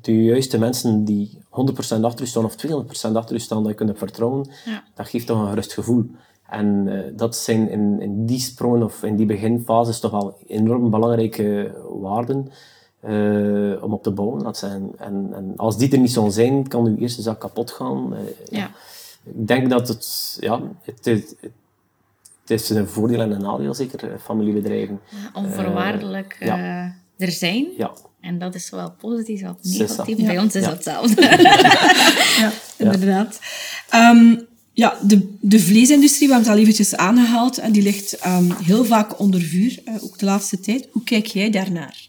de 0.00 0.22
juiste 0.24 0.58
mensen 0.58 1.04
die 1.04 1.38
100% 1.44 2.00
achter 2.00 2.20
je 2.20 2.26
staan 2.26 2.44
of 2.44 2.56
200% 2.66 3.12
achter 3.12 3.34
je 3.34 3.40
staan, 3.40 3.62
dat 3.62 3.78
je 3.78 3.84
kunt 3.84 3.98
vertrouwen, 3.98 4.48
Ja. 4.64 4.84
dat 4.94 5.08
geeft 5.08 5.26
toch 5.26 5.40
een 5.40 5.48
gerust 5.48 5.72
gevoel. 5.72 6.04
En 6.48 6.88
eh, 6.88 7.12
dat 7.16 7.36
zijn 7.36 7.70
in, 7.70 8.00
in 8.00 8.26
die 8.26 8.40
sprongen 8.40 8.82
of 8.82 9.02
in 9.02 9.16
die 9.16 9.26
beginfases 9.26 10.00
toch 10.00 10.10
wel 10.10 10.38
enorm 10.46 10.90
belangrijke 10.90 11.74
waarden 12.00 12.48
om 13.82 13.92
op 13.92 14.02
te 14.02 14.10
bouwen. 14.10 14.42
Laat 14.42 14.56
zeggen. 14.56 14.90
En, 14.98 15.30
en 15.34 15.52
als 15.56 15.78
die 15.78 15.92
er 15.92 15.98
niet 15.98 16.12
zouden 16.12 16.34
zijn, 16.34 16.68
kan 16.68 16.86
uw 16.86 16.96
eerste 16.96 17.22
zaak 17.22 17.40
kapot 17.40 17.70
gaan. 17.70 18.14
Ja. 18.50 18.70
Ik 19.24 19.46
denk 19.46 19.70
dat 19.70 19.88
het, 19.88 20.36
ja, 20.40 20.60
het, 20.82 21.06
is, 21.06 21.20
het 22.40 22.50
is 22.50 22.68
een 22.70 22.88
voordeel 22.88 23.20
en 23.20 23.30
een 23.30 23.42
nadeel, 23.42 23.74
zeker 23.74 24.12
eh, 24.12 24.18
familiebedrijven. 24.20 25.00
Onvoorwaardelijk 25.32 26.36
ja. 26.40 26.56
eh, 27.16 27.26
er 27.26 27.32
zijn. 27.32 27.66
Ja, 27.76 27.92
En 28.20 28.38
dat 28.38 28.54
is 28.54 28.66
zowel 28.66 28.90
positief 28.92 29.44
als 29.44 29.56
negatief. 29.78 30.18
ja. 30.18 30.26
Bij 30.26 30.38
ons 30.38 30.54
is 30.54 30.62
Ja. 30.62 30.68
dat 30.68 30.76
hetzelfde. 30.76 31.22
Ja, 32.38 32.52
inderdaad. 32.78 33.40
Ehm, 33.88 34.36
ja, 34.72 34.98
de, 35.02 35.36
de 35.40 35.58
vleesindustrie, 35.60 36.28
we 36.28 36.34
hebben 36.34 36.50
het 36.52 36.58
al 36.58 36.62
eventjes 36.64 36.96
aangehaald, 36.96 37.58
en 37.58 37.72
die 37.72 37.82
ligt 37.82 38.12
ehm, 38.12 38.50
heel 38.62 38.84
vaak 38.84 39.18
onder 39.20 39.40
vuur, 39.40 39.80
eh, 39.84 40.04
ook 40.04 40.18
de 40.18 40.24
laatste 40.24 40.60
tijd. 40.60 40.88
Hoe 40.92 41.02
kijk 41.04 41.26
jij 41.26 41.50
daarnaar? 41.50 42.08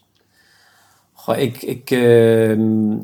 Goh, 1.13 1.37
ik, 1.39 1.61
ik, 1.61 1.91
ehm, 1.91 2.91
ik 2.93 2.99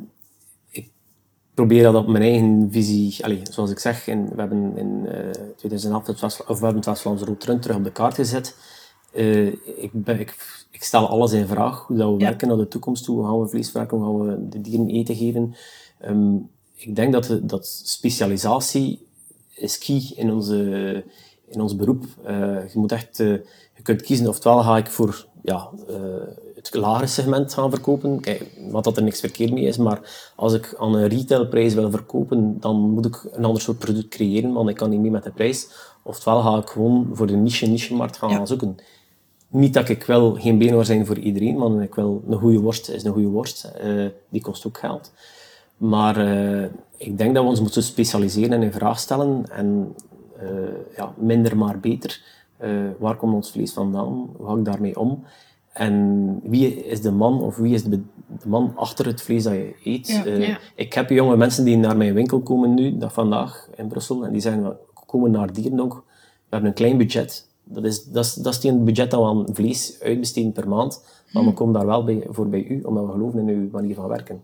probeer 1.67 1.83
dat 1.83 1.95
op 1.95 2.07
mijn 2.07 2.23
eigen 2.23 2.67
visie, 2.71 3.23
allee, 3.23 3.41
zoals 3.51 3.71
ik 3.71 3.79
zeg, 3.79 4.07
in, 4.07 4.29
we 4.29 4.39
hebben 4.39 4.77
in 4.77 5.05
eh 5.07 5.29
2011 5.55 6.07
het 6.07 6.19
West- 6.19 6.39
of 6.39 6.47
we 6.59 6.65
hebben 6.65 6.75
het 6.75 6.85
West-Vlaamse 6.85 7.25
Rood 7.25 7.43
Run 7.43 7.59
terug 7.59 7.77
op 7.77 7.83
de 7.83 7.91
kaart 7.91 8.15
gezet. 8.15 8.55
Eh, 9.13 9.45
ik, 9.83 9.89
ben, 9.93 10.19
ik, 10.19 10.35
ik 10.71 10.83
stel 10.83 11.07
alles 11.09 11.31
in 11.31 11.47
vraag, 11.47 11.87
hoe 11.87 11.97
dat 11.97 12.13
we 12.13 12.19
Ja. 12.19 12.25
werken 12.27 12.47
naar 12.47 12.57
de 12.57 12.67
toekomst 12.67 13.03
toe, 13.03 13.15
hoe 13.17 13.25
gaan 13.25 13.39
we 13.41 13.47
vlees 13.47 13.71
werken, 13.71 13.97
hoe 13.97 14.05
gaan 14.05 14.27
we 14.27 14.49
de 14.49 14.61
dieren 14.61 14.89
eten 14.89 15.15
geven. 15.15 15.55
Ehm, 15.99 16.35
ik 16.75 16.95
denk 16.95 17.13
dat, 17.13 17.39
dat 17.43 17.67
specialisatie 17.83 19.07
is 19.55 19.77
key 19.77 20.11
in, 20.15 20.31
onze, 20.31 21.03
in 21.47 21.61
ons 21.61 21.75
beroep. 21.75 22.03
Eh, 22.23 22.69
je 22.73 22.79
moet 22.79 22.91
echt, 22.91 23.17
je 23.17 23.81
kunt 23.83 24.01
kiezen, 24.01 24.27
oftewel 24.27 24.61
ga 24.63 24.77
ik 24.77 24.87
voor 24.87 25.25
ja, 25.43 25.69
het 26.67 26.75
lagere 26.75 27.07
segment 27.07 27.53
gaan 27.53 27.69
verkopen, 27.69 28.19
Kijk, 28.19 28.45
wat 28.69 28.83
dat 28.83 28.97
er 28.97 29.03
niks 29.03 29.19
verkeerd 29.19 29.51
mee 29.53 29.63
is, 29.65 29.77
maar 29.77 30.31
als 30.35 30.53
ik 30.53 30.75
aan 30.79 30.95
een 30.95 31.07
retailprijs 31.07 31.73
wil 31.73 31.89
verkopen, 31.91 32.59
dan 32.59 32.75
moet 32.75 33.05
ik 33.05 33.27
een 33.31 33.45
ander 33.45 33.61
soort 33.61 33.77
product 33.79 34.07
creëren, 34.07 34.53
want 34.53 34.69
ik 34.69 34.75
kan 34.75 34.89
niet 34.89 34.99
mee 34.99 35.11
met 35.11 35.23
de 35.23 35.31
prijs. 35.31 35.67
Oftewel 36.03 36.41
ga 36.41 36.57
ik 36.57 36.69
gewoon 36.69 37.09
voor 37.13 37.27
de 37.27 37.35
niche 37.35 37.65
niche-markt 37.65 38.17
gaan 38.17 38.29
Ja. 38.29 38.45
zoeken. 38.45 38.75
Niet 39.47 39.73
dat 39.73 39.89
ik 39.89 40.03
wel 40.03 40.33
geen 40.33 40.57
beenhouwer 40.57 40.85
zijn 40.85 41.05
voor 41.05 41.17
iedereen, 41.17 41.57
want 41.57 41.81
ik 41.81 41.95
wil 41.95 42.23
een 42.29 42.37
goede 42.37 42.59
worst 42.59 42.89
is 42.89 43.03
een 43.03 43.11
goede 43.13 43.27
worst. 43.27 43.63
Eh, 43.63 44.05
die 44.29 44.41
kost 44.41 44.67
ook 44.67 44.77
geld. 44.77 45.11
Maar 45.77 46.17
eh, 46.17 46.69
ik 46.97 47.17
denk 47.17 47.35
dat 47.35 47.43
we 47.43 47.49
ons 47.49 47.61
moeten 47.61 47.83
specialiseren 47.83 48.51
en 48.51 48.63
in 48.63 48.71
vraag 48.71 48.99
stellen. 48.99 49.45
En 49.51 49.95
eh, 50.37 50.47
ja, 50.97 51.13
minder 51.17 51.57
maar 51.57 51.79
beter. 51.79 52.21
Waar 52.99 53.15
komt 53.15 53.33
ons 53.33 53.51
vlees 53.51 53.73
vandaan? 53.73 54.29
Hoe 54.37 54.47
ga 54.47 54.55
ik 54.55 54.65
daarmee 54.65 54.99
om? 54.99 55.23
En 55.73 56.39
wie 56.43 56.85
is 56.85 57.01
de 57.01 57.11
man 57.11 57.41
of 57.41 57.55
wie 57.57 57.73
is 57.73 57.83
de, 57.83 57.89
de 58.39 58.47
man 58.47 58.71
achter 58.75 59.05
het 59.05 59.21
vlees 59.21 59.43
dat 59.43 59.53
je 59.53 59.73
eet? 59.83 60.07
Ja. 60.07 60.25
Eh, 60.25 60.47
Ja. 60.47 60.59
Ik 60.75 60.93
heb 60.93 61.09
jonge 61.09 61.37
mensen 61.37 61.65
die 61.65 61.77
naar 61.77 61.97
mijn 61.97 62.13
winkel 62.13 62.39
komen 62.41 62.73
nu, 62.73 62.97
dat 62.97 63.13
vandaag 63.13 63.69
in 63.75 63.87
Brussel, 63.87 64.25
en 64.25 64.31
die 64.31 64.41
zeggen, 64.41 64.63
we 64.63 64.75
komen 65.05 65.31
naar 65.31 65.53
Dierendonk, 65.53 65.93
we 65.93 66.01
hebben 66.49 66.69
een 66.69 66.75
klein 66.75 66.97
budget. 66.97 67.47
Dat 67.63 67.83
is, 67.83 68.03
dat 68.03 68.25
is, 68.25 68.33
dat 68.33 68.53
is 68.53 68.59
die 68.59 68.73
budget 68.77 69.11
dat 69.11 69.19
we 69.19 69.25
aan 69.25 69.45
vlees 69.53 69.97
uitbesteden 70.01 70.51
per 70.51 70.67
maand, 70.67 71.03
maar 71.31 71.45
we 71.45 71.53
komen 71.53 71.73
daar 71.73 71.85
wel 71.85 72.03
bij, 72.03 72.27
voor 72.29 72.47
bij 72.49 72.63
u, 72.63 72.81
omdat 72.81 73.05
we 73.05 73.11
geloven 73.11 73.39
in 73.39 73.55
uw 73.57 73.69
manier 73.71 73.95
van 73.95 74.07
werken. 74.07 74.41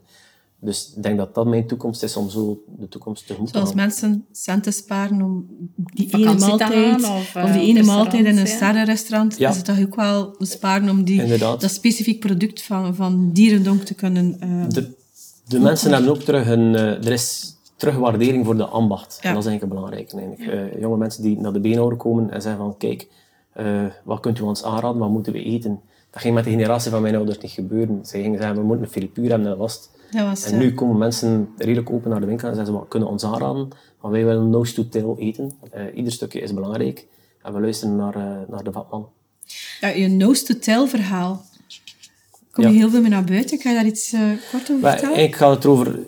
Dus 0.60 0.94
ik 0.96 1.04
denk 1.04 1.18
dat 1.18 1.36
dat 1.36 1.46
mijn 1.46 1.68
toekomst 1.68 2.04
is 2.04 2.16
om 2.16 2.30
zo 2.30 2.64
de 2.78 2.88
toekomst 2.88 3.28
tegemoet 3.28 3.48
te 3.52 3.54
Zoals 3.58 3.70
gaan. 3.74 3.78
mensen 3.78 4.26
centen 4.32 4.74
sparen 4.74 5.22
om 5.22 5.46
die 5.76 6.10
ene 6.16 6.36
maaltijd, 6.40 7.02
gaan 7.02 7.18
of, 7.18 7.36
of, 7.36 7.36
eh, 7.36 7.54
die 7.54 7.62
ene 7.62 7.84
maaltijd 7.84 8.26
in 8.26 8.38
een 8.38 8.48
sterrenrestaurant, 8.48 9.38
Ja. 9.38 9.50
is 9.50 9.56
het 9.56 9.66
toch 9.66 9.82
ook 9.82 9.96
wel 9.96 10.36
sparen 10.40 10.90
om 10.90 11.04
die, 11.04 11.22
Inderdaad. 11.22 11.62
dat 11.62 11.72
specifiek 11.72 12.20
product 12.20 12.62
van, 12.62 12.96
van 12.96 13.32
dierendonk 13.32 13.82
te 13.82 13.94
kunnen... 13.94 14.38
eh, 14.40 14.50
De, 14.68 14.96
de 15.48 15.60
mensen 15.60 15.92
hebben 15.92 16.10
ook 16.12 16.22
terug 16.22 16.48
een... 16.48 16.76
eh, 16.76 16.82
er 17.06 17.12
is 17.12 17.56
terugwaardering 17.76 18.46
voor 18.46 18.58
de 18.58 18.66
ambacht. 18.66 19.20
Ja. 19.22 19.28
En 19.30 19.34
dat 19.36 19.44
is 19.44 19.50
eigenlijk 19.50 19.80
belangrijk. 19.80 20.14
Eigenlijk. 20.14 20.74
Eh, 20.74 20.82
jonge 20.82 20.98
mensen 20.98 21.24
die 21.24 21.38
naar 21.40 21.54
de 21.54 21.60
beenhouwer 21.60 21.98
komen 21.98 22.32
en 22.32 22.42
zeggen 22.42 22.62
van... 22.62 22.78
Kijk, 22.78 23.08
eh, 23.54 23.86
wat 24.04 24.20
kunt 24.20 24.40
u 24.40 24.42
ons 24.42 24.64
aanraden? 24.64 24.98
Wat 24.98 25.10
moeten 25.10 25.34
we 25.34 25.44
eten? 25.44 25.80
Dat 26.12 26.22
ging 26.22 26.34
met 26.36 26.44
de 26.44 26.50
generatie 26.50 26.92
van 26.92 27.02
mijn 27.02 27.16
ouders 27.16 27.38
niet 27.38 27.52
gebeuren. 27.52 28.00
Zij 28.06 28.22
gingen 28.22 28.40
zeggen, 28.40 28.58
we 28.58 28.64
moeten 28.64 28.86
een 28.86 28.92
filipuur 28.92 29.30
hebben 29.30 29.44
en 29.44 29.50
dat 29.50 29.60
was 29.60 29.74
het. 29.74 29.90
Was, 30.12 30.44
En 30.44 30.58
nu 30.58 30.74
komen 30.74 30.98
mensen 30.98 31.50
redelijk 31.58 31.92
open 31.92 32.10
naar 32.10 32.20
de 32.20 32.26
winkel 32.26 32.48
en 32.48 32.56
zeggen 32.56 32.74
ze, 32.74 32.80
wat 32.80 32.88
kunnen 32.90 33.10
ons 33.10 33.24
aanraden? 33.24 33.68
Want 34.02 34.14
wij 34.14 34.26
willen 34.26 34.50
nose 34.50 34.74
to 34.74 34.88
tail 34.90 35.16
eten. 35.20 35.54
Eh, 35.72 35.84
ieder 35.96 36.12
stukje 36.12 36.40
is 36.40 36.54
belangrijk. 36.54 37.08
En 37.42 37.54
we 37.54 37.60
luisteren 37.62 37.96
naar, 37.96 38.16
eh, 38.16 38.50
naar 38.50 38.64
de 38.64 38.72
vatman. 38.72 39.10
ja, 39.80 39.88
je 39.88 40.08
nose-to-tail 40.08 40.88
verhaal. 40.88 41.46
Kom 42.52 42.64
Ja. 42.64 42.70
je 42.70 42.78
heel 42.78 42.90
veel 42.90 43.02
mee 43.02 43.10
naar 43.10 43.24
buiten? 43.24 43.60
Kan 43.60 43.72
je 43.72 43.78
daar 43.78 43.88
iets 43.88 44.14
eh, 44.14 44.22
kort 44.52 44.62
over 44.62 44.80
Maar 44.80 44.92
vertellen? 44.92 45.16
eigenlijk 45.16 45.36
gaat 45.36 45.56
het 45.56 45.64
erover 45.64 46.00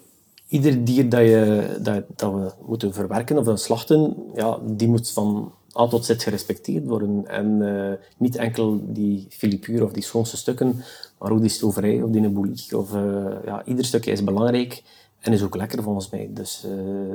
ieder 0.48 0.84
dier 0.84 1.10
dat, 1.10 1.20
je, 1.22 1.78
dat, 1.82 2.04
dat 2.16 2.34
we 2.34 2.52
moeten 2.68 2.94
verwerken 2.94 3.38
of 3.48 3.60
slachten, 3.60 4.16
ja, 4.36 4.58
die 4.64 4.88
moet 4.88 5.12
van 5.12 5.52
A 5.80 5.88
tot 5.88 6.06
Z 6.06 6.14
gerespecteerd 6.18 6.86
worden. 6.86 7.28
En 7.28 8.00
niet 8.18 8.36
enkel 8.36 8.82
die 8.94 9.28
filipuur 9.30 9.84
of 9.84 9.92
die 9.92 10.04
schoonste 10.04 10.38
stukken, 10.38 10.84
maar 11.20 11.32
ook 11.32 11.42
die 11.42 11.50
stoverij 11.50 12.02
of 12.02 12.10
die 12.10 12.30
bouillie. 12.30 12.78
Of, 12.78 12.94
eh, 12.94 13.46
ja, 13.46 13.66
ieder 13.66 13.86
stukje 13.86 14.12
is 14.12 14.24
belangrijk 14.24 14.84
en 15.20 15.34
is 15.34 15.44
ook 15.44 15.56
lekker 15.56 15.84
volgens 15.84 16.10
mij. 16.10 16.30
Dus, 16.34 16.66
eh, 16.66 16.72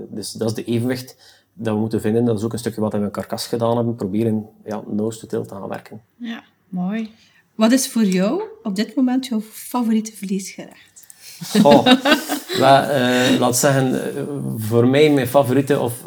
dus 0.08 0.32
dat 0.32 0.48
is 0.48 0.54
de 0.54 0.64
evenwicht 0.64 1.16
dat 1.52 1.74
we 1.74 1.80
moeten 1.80 2.00
vinden. 2.00 2.24
Dat 2.24 2.38
is 2.38 2.44
ook 2.44 2.52
een 2.52 2.58
stukje 2.58 2.80
wat 2.80 2.92
we 2.92 2.98
met 2.98 3.10
karkas 3.10 3.46
gedaan 3.46 3.76
hebben. 3.76 3.94
Proberen 3.94 4.46
ja, 4.64 4.82
nose 4.86 5.18
to 5.18 5.26
tail 5.26 5.46
te 5.46 5.54
gaan 5.54 5.68
werken. 5.68 6.02
Ja, 6.16 6.42
mooi. 6.68 7.10
Wat 7.54 7.72
is 7.72 7.88
voor 7.88 8.04
jou 8.04 8.42
op 8.62 8.76
dit 8.76 8.96
moment 8.96 9.26
jouw 9.26 9.40
favoriete 9.40 10.12
vleesgerecht? 10.16 10.92
Oh, 11.62 11.86
eh, 11.86 13.38
laat 13.38 13.56
zeggen, 13.56 14.00
voor 14.56 14.86
mij 14.86 15.10
mijn 15.10 15.26
favoriete, 15.26 15.80
of, 15.80 16.04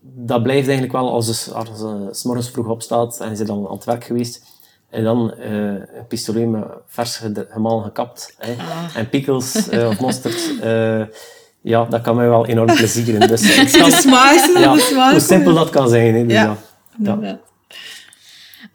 dat 0.00 0.42
blijft 0.42 0.68
eigenlijk 0.68 0.92
wel 0.92 1.10
als 1.10 1.44
je 1.44 1.52
als, 1.52 1.68
je 1.68 2.08
's 2.12 2.22
morgens 2.22 2.50
vroeg 2.50 2.68
opstaat 2.68 3.20
en 3.20 3.36
je 3.36 3.44
dan 3.44 3.66
aan 3.66 3.74
het 3.74 3.84
werk 3.84 4.04
geweest. 4.04 4.42
En 4.90 5.04
dan 5.04 5.34
eh, 5.34 5.50
een 5.72 6.06
pistolet 6.08 6.48
met 6.48 6.64
vers 6.86 7.22
gemalen 7.48 7.84
gekapt. 7.84 8.34
Hè, 8.38 8.54
En 8.94 9.08
pickles 9.08 9.68
eh, 9.68 9.86
of 9.88 10.00
mosterd. 10.00 10.60
eh, 10.60 11.02
ja, 11.60 11.84
dat 11.84 12.00
kan 12.00 12.16
mij 12.16 12.28
wel 12.28 12.46
enorm 12.46 12.74
plezieren. 12.74 13.28
Dus 13.28 13.56
het 13.56 13.70
kan, 13.80 13.90
smaakste, 13.90 14.58
ja, 14.58 14.76
smaak. 14.76 15.10
hoe 15.10 15.20
simpel 15.20 15.54
dat 15.54 15.70
kan 15.70 15.88
zijn. 15.88 16.14
Hè, 16.14 16.26
dus 16.26 16.32
Ja. 16.32 16.56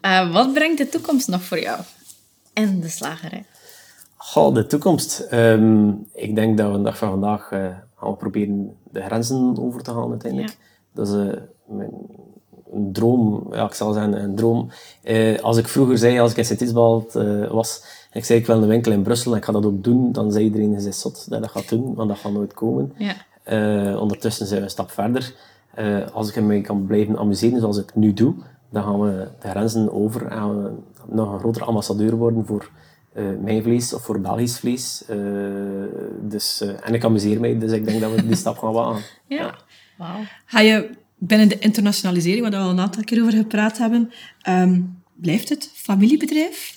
ja. 0.02 0.28
Wat 0.30 0.52
brengt 0.52 0.78
de 0.78 0.88
toekomst 0.88 1.28
nog 1.28 1.42
voor 1.42 1.60
jou? 1.60 1.80
En 2.52 2.80
de 2.80 2.88
slagerij. 2.88 3.44
Goh, 4.16 4.54
de 4.54 4.66
toekomst. 4.66 5.20
Ehm, 5.20 5.88
ik 6.12 6.34
denk 6.34 6.58
dat 6.58 6.70
we 6.70 6.76
de 6.76 6.82
dag 6.82 6.96
van 6.98 7.10
vandaag 7.10 7.46
gaan 7.48 8.10
we 8.10 8.14
proberen 8.16 8.76
de 8.90 9.02
grenzen 9.02 9.56
over 9.58 9.82
te 9.82 9.90
gaan 9.90 10.10
uiteindelijk. 10.10 10.56
Dat 10.94 11.08
is 11.08 11.14
mijn, 11.66 11.90
een 12.74 12.92
droom, 12.92 13.46
ja, 13.50 13.64
ik 13.64 13.74
zal 13.74 13.92
zeggen 13.92 14.22
een 14.22 14.34
droom. 14.34 14.68
Eh, 15.02 15.38
als 15.38 15.56
ik 15.56 15.68
vroeger 15.68 15.98
zei, 15.98 16.20
als 16.20 16.30
ik 16.30 16.36
in 16.36 16.44
Sint-Isbald 16.44 17.14
eh, 17.14 17.50
was, 17.50 17.84
en 18.10 18.18
ik 18.18 18.24
zei 18.24 18.38
ik 18.38 18.46
wil 18.46 18.62
een 18.62 18.68
winkel 18.68 18.92
in 18.92 19.02
Brussel 19.02 19.32
en 19.32 19.38
ik 19.38 19.44
ga 19.44 19.52
dat 19.52 19.66
ook 19.66 19.84
doen, 19.84 20.12
dan 20.12 20.32
zei 20.32 20.44
iedereen, 20.44 20.74
is 20.74 21.00
zot 21.00 21.14
dat 21.14 21.34
je 21.34 21.40
dat 21.40 21.50
gaat 21.50 21.68
doen, 21.68 21.94
want 21.94 22.08
dat 22.08 22.18
gaat 22.18 22.32
nooit 22.32 22.54
komen. 22.54 22.92
Ja. 22.96 23.14
Eh, 23.42 24.00
ondertussen 24.00 24.46
zijn 24.46 24.58
we 24.58 24.64
een 24.64 24.70
stap 24.70 24.90
verder. 24.90 25.34
Eh, 25.74 26.10
als 26.12 26.28
ik 26.28 26.42
me 26.42 26.60
kan 26.60 26.86
blijven 26.86 27.18
amuseren 27.18 27.60
zoals 27.60 27.78
ik 27.78 27.94
nu 27.94 28.12
doe, 28.12 28.34
dan 28.70 28.82
gaan 28.82 29.00
we 29.00 29.28
de 29.40 29.48
grenzen 29.48 29.92
over 29.92 30.26
en 30.26 30.36
gaan 30.36 30.62
we 30.62 30.70
nog 31.06 31.32
een 31.32 31.38
grotere 31.38 31.64
ambassadeur 31.64 32.16
worden 32.16 32.46
voor 32.46 32.70
eh, 33.12 33.24
mijn 33.40 33.62
vlees 33.62 33.94
of 33.94 34.02
voor 34.02 34.20
Belgisch 34.20 34.58
vlees. 34.58 35.04
Eh, 35.08 35.18
dus, 36.20 36.60
eh, 36.60 36.86
en 36.86 36.94
ik 36.94 37.04
amuseer 37.04 37.40
mij, 37.40 37.58
dus 37.58 37.72
ik 37.72 37.84
denk 37.84 38.00
dat 38.00 38.14
we 38.14 38.26
die 38.26 38.36
stap 38.44 38.58
gaan 38.58 38.72
wagen. 38.72 39.02
Ja. 39.26 39.54
Wauw. 39.98 40.20
Ga 40.46 40.60
je 40.60 40.90
binnen 41.26 41.48
de 41.48 41.58
internationalisering, 41.58 42.42
waar 42.42 42.50
we 42.50 42.56
al 42.56 42.70
een 42.70 42.80
aantal 42.80 43.04
keer 43.04 43.20
over 43.20 43.32
gepraat 43.32 43.78
hebben, 43.78 44.12
ehm, 44.40 44.80
blijft 45.14 45.48
het 45.48 45.70
familiebedrijf? 45.74 46.76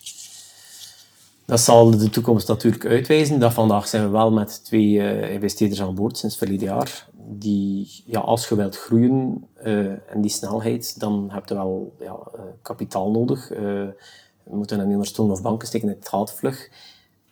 Dat 1.46 1.60
zal 1.60 1.98
de 1.98 2.10
toekomst 2.10 2.48
natuurlijk 2.48 2.86
uitwijzen. 2.86 3.40
Dat 3.40 3.54
vandaag 3.54 3.88
zijn 3.88 4.04
we 4.04 4.10
wel 4.10 4.32
met 4.32 4.66
twee 4.66 5.02
eh, 5.02 5.34
investeerders 5.34 5.82
aan 5.82 5.96
boord 5.96 6.18
sinds 6.18 6.38
verleden 6.38 6.68
jaar. 6.68 7.08
Die, 7.28 8.04
ja, 8.06 8.20
als 8.20 8.50
je 8.50 8.56
wilt 8.56 8.78
groeien 8.78 9.48
eh, 9.54 9.86
en 9.86 10.22
die 10.22 10.32
snelheid, 10.32 11.00
dan 11.00 11.30
heb 11.32 11.48
je 11.48 11.54
wel 11.54 11.96
ja, 12.00 12.18
eh, 12.36 12.42
kapitaal 12.62 13.12
nodig. 13.12 13.48
We 13.48 14.56
moeten 14.56 14.80
een 14.80 14.92
ondersteunen 14.92 15.36
of 15.36 15.42
banken 15.42 15.68
steken, 15.68 15.88
het 15.88 16.08
gaat 16.08 16.34
vlug. 16.34 16.70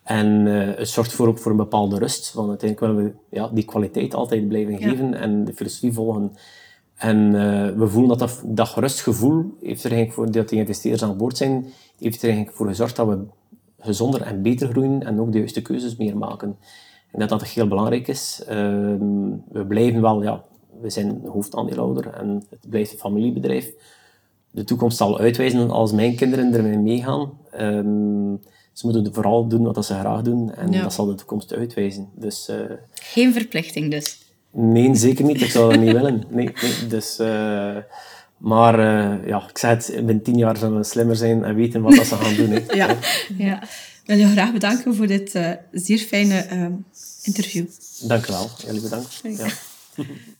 En 0.02 0.44
het 0.46 0.88
zorgt 0.88 1.12
voor, 1.12 1.28
ook 1.28 1.38
voor 1.38 1.50
een 1.50 1.56
bepaalde 1.56 1.98
rust. 1.98 2.32
Want 2.32 2.48
uiteindelijk 2.48 2.92
willen 2.92 3.04
we 3.04 3.36
ja, 3.36 3.48
die 3.48 3.64
kwaliteit 3.64 4.14
altijd 4.14 4.48
blijven 4.48 4.78
geven 4.78 5.14
en 5.14 5.44
de 5.44 5.54
filosofie 5.54 5.92
volgen. 5.92 6.36
En 6.96 7.26
eh, 7.34 7.76
we 7.76 7.88
voelen 7.88 8.08
dat 8.08 8.18
dat, 8.18 8.42
dat 8.46 8.74
rustgevoel 8.74 9.56
heeft 9.62 9.84
er 9.84 9.90
eigenlijk 9.92 10.12
voor 10.12 10.30
dat 10.32 10.48
die 10.48 10.58
investeerders 10.58 11.02
aan 11.02 11.16
boord 11.16 11.36
zijn, 11.36 11.66
heeft 11.98 12.22
er 12.22 12.28
eigenlijk 12.28 12.56
voor 12.56 12.66
gezorgd 12.66 12.96
dat 12.96 13.08
we 13.08 13.18
gezonder 13.78 14.22
en 14.22 14.42
beter 14.42 14.68
groeien 14.68 15.02
en 15.02 15.20
ook 15.20 15.32
de 15.32 15.38
juiste 15.38 15.62
keuzes 15.62 15.96
meer 15.96 16.16
maken. 16.16 16.56
En 17.12 17.18
dat 17.20 17.28
dat 17.28 17.44
heel 17.44 17.68
belangrijk 17.68 18.08
is. 18.08 18.42
Ehm, 18.46 19.30
we 19.48 19.64
blijven 19.68 20.00
wel, 20.00 20.22
ja, 20.22 20.44
we 20.80 20.90
zijn 20.90 21.20
hoofdaandeelhouder 21.26 22.06
en 22.06 22.42
het 22.50 22.68
blijft 22.68 22.92
een 22.92 22.98
familiebedrijf. 22.98 23.72
De 24.50 24.64
toekomst 24.64 24.96
zal 24.96 25.18
uitwijzen 25.18 25.70
als 25.70 25.92
mijn 25.92 26.16
kinderen 26.16 26.54
ermee 26.54 26.78
meegaan. 26.78 27.32
Ehm, 27.50 28.34
ze 28.72 28.86
moeten 28.86 29.14
vooral 29.14 29.46
doen 29.48 29.62
wat 29.62 29.84
ze 29.86 29.94
graag 29.94 30.22
doen 30.22 30.54
en 30.54 30.72
Ja. 30.72 30.82
dat 30.82 30.92
zal 30.92 31.06
de 31.06 31.14
toekomst 31.14 31.54
uitwijzen. 31.54 32.08
Dus 32.14 32.48
eh, 32.48 32.56
Geen 32.92 33.32
verplichting 33.32 33.90
dus. 33.90 34.23
Nee, 34.54 34.94
zeker 34.94 35.24
niet. 35.24 35.40
Ik 35.40 35.50
zou 35.50 35.70
dat 35.70 35.80
niet 35.80 35.92
willen. 35.92 36.24
Nee, 36.28 36.52
nee. 36.62 36.86
Dus, 36.88 37.18
eh, 37.18 37.76
maar 38.36 38.78
eh, 38.78 39.26
ja, 39.26 39.48
ik 39.48 39.58
zeg 39.58 39.70
het, 39.70 39.92
binnen 39.96 40.22
tien 40.22 40.36
jaar 40.36 40.56
zullen 40.56 40.78
we 40.78 40.84
slimmer 40.84 41.16
zijn 41.16 41.44
en 41.44 41.54
weten 41.54 41.82
wat 41.82 41.96
dat 41.96 42.06
ze 42.06 42.14
gaan 42.14 42.34
doen. 42.34 42.50
Hè. 42.50 42.60
Ja. 42.76 42.96
Ja. 43.38 43.62
Ik 43.62 44.10
wil 44.10 44.18
je 44.18 44.26
graag 44.26 44.52
bedanken 44.52 44.94
voor 44.94 45.06
dit 45.06 45.34
eh, 45.34 45.50
zeer 45.72 45.98
fijne 45.98 46.38
ehm, 46.38 46.72
interview. 47.22 47.66
Dank 48.02 48.28
u 48.28 48.32
wel. 48.32 48.50
Jullie 48.66 48.80
bedankt. 48.80 49.20
Ja. 49.22 49.46